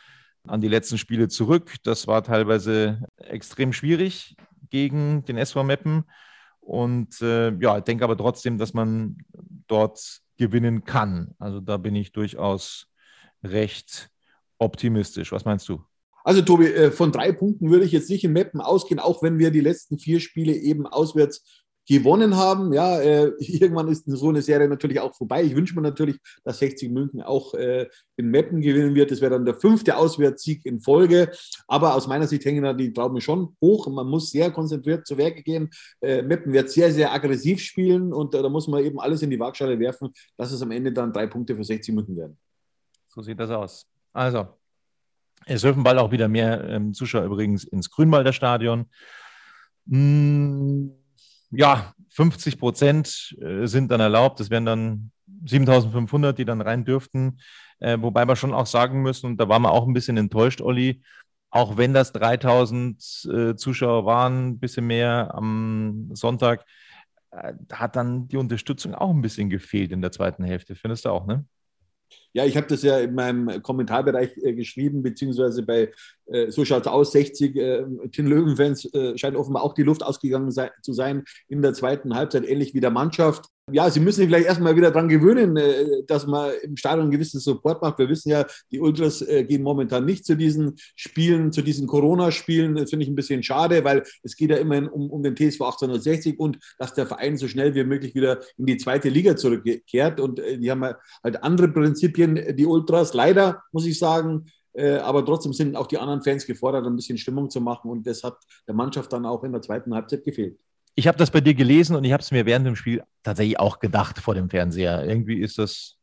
[0.47, 1.75] an die letzten Spiele zurück.
[1.83, 4.35] Das war teilweise extrem schwierig
[4.69, 6.03] gegen den SV Meppen.
[6.59, 9.17] Und äh, ja, ich denke aber trotzdem, dass man
[9.67, 11.35] dort gewinnen kann.
[11.39, 12.87] Also da bin ich durchaus
[13.43, 14.09] recht
[14.57, 15.31] optimistisch.
[15.31, 15.83] Was meinst du?
[16.23, 19.37] Also Tobi, äh, von drei Punkten würde ich jetzt nicht in Meppen ausgehen, auch wenn
[19.37, 22.73] wir die letzten vier Spiele eben auswärts gewonnen haben.
[22.73, 25.43] Ja, äh, irgendwann ist so eine Serie natürlich auch vorbei.
[25.43, 29.11] Ich wünsche mir natürlich, dass 60 München auch äh, in Meppen gewinnen wird.
[29.11, 31.31] Das wäre dann der fünfte Auswärtssieg in Folge.
[31.67, 33.87] Aber aus meiner Sicht hängen da die Trauben schon hoch.
[33.87, 35.69] Man muss sehr konzentriert zu Werke gehen.
[36.01, 39.29] Äh, Meppen wird sehr, sehr aggressiv spielen und äh, da muss man eben alles in
[39.29, 42.37] die Waagschale werfen, dass es am Ende dann drei Punkte für 60 München werden.
[43.07, 43.87] So sieht das aus.
[44.11, 44.47] Also,
[45.45, 48.85] es dürfen bald auch wieder mehr ähm, Zuschauer übrigens ins Grünwalder Stadion.
[49.85, 51.04] Mmh
[51.55, 54.39] ja, 50 Prozent äh, sind dann erlaubt.
[54.39, 55.11] Das wären dann
[55.45, 57.39] 7500, die dann rein dürften.
[57.79, 60.61] Äh, wobei wir schon auch sagen müssen, und da waren wir auch ein bisschen enttäuscht,
[60.61, 61.01] Olli,
[61.49, 66.65] auch wenn das 3000 äh, Zuschauer waren, ein bisschen mehr am Sonntag,
[67.31, 70.75] äh, hat dann die Unterstützung auch ein bisschen gefehlt in der zweiten Hälfte.
[70.75, 71.45] Findest du auch, ne?
[72.33, 75.91] Ja, ich habe das ja in meinem Kommentarbereich äh, geschrieben, beziehungsweise bei
[76.25, 80.03] äh, So schaut es aus, 60 äh, Tin Löwen-Fans äh, scheint offenbar auch die Luft
[80.03, 83.45] ausgegangen sei, zu sein in der zweiten Halbzeit, ähnlich wie der Mannschaft.
[83.71, 87.11] Ja, sie müssen sich vielleicht erstmal wieder daran gewöhnen, äh, dass man im Stadion einen
[87.11, 87.97] gewissen Support macht.
[87.97, 92.75] Wir wissen ja, die Ultras äh, gehen momentan nicht zu diesen Spielen, zu diesen Corona-Spielen.
[92.75, 95.61] Das finde ich ein bisschen schade, weil es geht ja immerhin um, um den TSV
[95.61, 100.19] 1860 und dass der Verein so schnell wie möglich wieder in die zweite Liga zurückkehrt.
[100.19, 103.15] Und äh, die haben halt andere Prinzipien, die Ultras.
[103.15, 104.45] Leider, muss ich sagen,
[104.77, 107.89] aber trotzdem sind auch die anderen Fans gefordert, ein bisschen Stimmung zu machen.
[107.89, 108.37] Und das hat
[108.67, 110.59] der Mannschaft dann auch in der zweiten Halbzeit gefehlt
[110.95, 113.59] ich habe das bei dir gelesen und ich habe es mir während dem Spiel tatsächlich
[113.59, 115.05] auch gedacht vor dem Fernseher.
[115.05, 115.97] Irgendwie ist das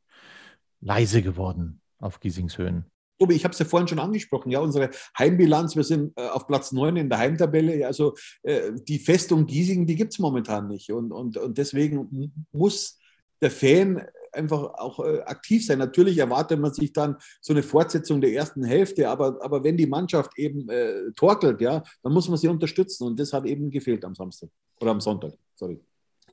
[0.81, 2.85] leise geworden auf Giesingshöhen.
[3.19, 6.49] Tobi, ich habe es ja vorhin schon angesprochen, ja, unsere Heimbilanz, wir sind äh, auf
[6.49, 10.91] Platz 9 in der Heimtabelle, also äh, die Festung Giesing, die gibt es momentan nicht
[10.91, 12.99] und, und, und deswegen muss
[13.41, 15.79] der Fan einfach auch äh, aktiv sein.
[15.79, 19.87] Natürlich erwartet man sich dann so eine Fortsetzung der ersten Hälfte, aber, aber wenn die
[19.87, 24.05] Mannschaft eben äh, torkelt, ja, dann muss man sie unterstützen und das hat eben gefehlt
[24.05, 25.33] am Samstag oder am Sonntag.
[25.55, 25.81] Sorry.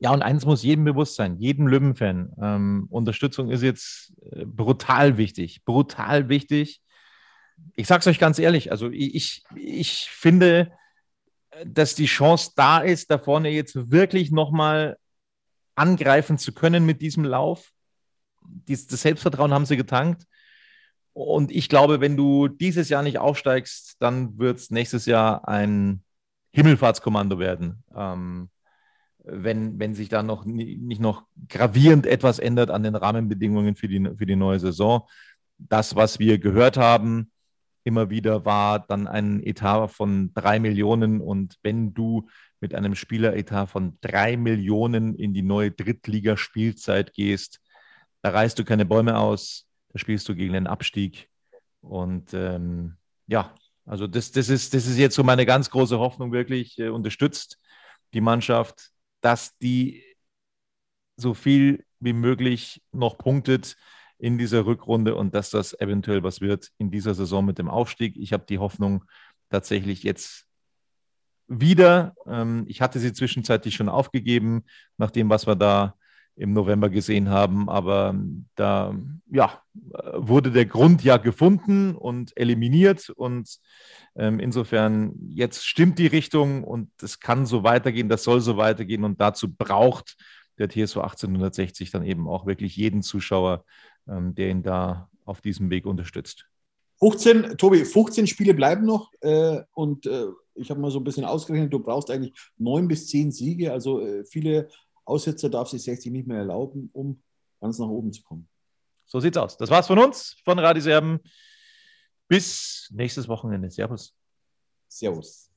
[0.01, 2.33] Ja, und eins muss jedem bewusst sein, jedem Löwen-Fan.
[2.41, 6.81] Ähm, Unterstützung ist jetzt äh, brutal wichtig, brutal wichtig.
[7.75, 10.71] Ich sage es euch ganz ehrlich, also ich, ich finde,
[11.65, 14.97] dass die Chance da ist, da vorne jetzt wirklich nochmal
[15.75, 17.71] angreifen zu können mit diesem Lauf
[18.67, 20.23] dies, das Selbstvertrauen haben sie getankt.
[21.13, 26.03] Und ich glaube, wenn du dieses Jahr nicht aufsteigst, dann wird es nächstes Jahr ein
[26.51, 27.83] Himmelfahrtskommando werden.
[27.95, 28.49] Ähm,
[29.23, 34.09] wenn, wenn sich da noch nicht noch gravierend etwas ändert an den Rahmenbedingungen für die,
[34.17, 35.07] für die neue Saison.
[35.57, 37.31] Das, was wir gehört haben,
[37.83, 41.21] immer wieder war dann ein Etat von drei Millionen.
[41.21, 42.27] Und wenn du
[42.61, 47.59] mit einem Spieleretat von drei Millionen in die neue Drittligaspielzeit gehst,
[48.21, 51.29] da reißt du keine Bäume aus, da spielst du gegen den Abstieg.
[51.81, 52.97] Und ähm,
[53.27, 53.53] ja,
[53.85, 57.59] also das, das, ist, das ist jetzt so meine ganz große Hoffnung, wirklich äh, unterstützt
[58.13, 58.91] die Mannschaft,
[59.21, 60.03] dass die
[61.17, 63.75] so viel wie möglich noch punktet
[64.17, 68.15] in dieser Rückrunde und dass das eventuell was wird in dieser Saison mit dem Aufstieg.
[68.17, 69.05] Ich habe die Hoffnung
[69.49, 70.45] tatsächlich jetzt
[71.47, 72.13] wieder.
[72.25, 74.65] Ähm, ich hatte sie zwischenzeitlich schon aufgegeben,
[74.97, 75.95] nach dem, was wir da
[76.39, 77.69] im November gesehen haben.
[77.69, 78.15] Aber
[78.55, 78.95] da
[79.29, 79.61] ja,
[80.13, 83.09] wurde der Grund ja gefunden und eliminiert.
[83.09, 83.59] Und
[84.15, 89.03] ähm, insofern, jetzt stimmt die Richtung und es kann so weitergehen, das soll so weitergehen.
[89.03, 90.15] Und dazu braucht
[90.57, 93.65] der TSV 1860 dann eben auch wirklich jeden Zuschauer,
[94.07, 96.45] ähm, der ihn da auf diesem Weg unterstützt.
[96.99, 100.25] 15, Tobi, 15 Spiele bleiben noch äh, und äh,
[100.55, 104.01] ich habe mal so ein bisschen ausgerechnet, du brauchst eigentlich neun bis zehn Siege, also
[104.01, 104.67] äh, viele
[105.09, 107.21] Aussetzer darf sich 60 nicht mehr erlauben, um
[107.59, 108.47] ganz nach oben zu kommen.
[109.05, 109.57] So sieht's aus.
[109.57, 111.19] Das war's von uns, von Radiserben.
[112.27, 113.71] Bis nächstes Wochenende.
[113.71, 114.13] Servus.
[114.87, 115.49] Servus.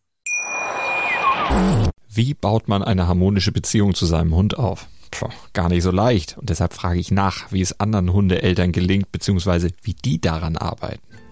[2.09, 4.89] Wie baut man eine harmonische Beziehung zu seinem Hund auf?
[5.11, 6.39] Puh, gar nicht so leicht.
[6.39, 11.12] Und deshalb frage ich nach, wie es anderen Hundeeltern gelingt, beziehungsweise wie die daran arbeiten.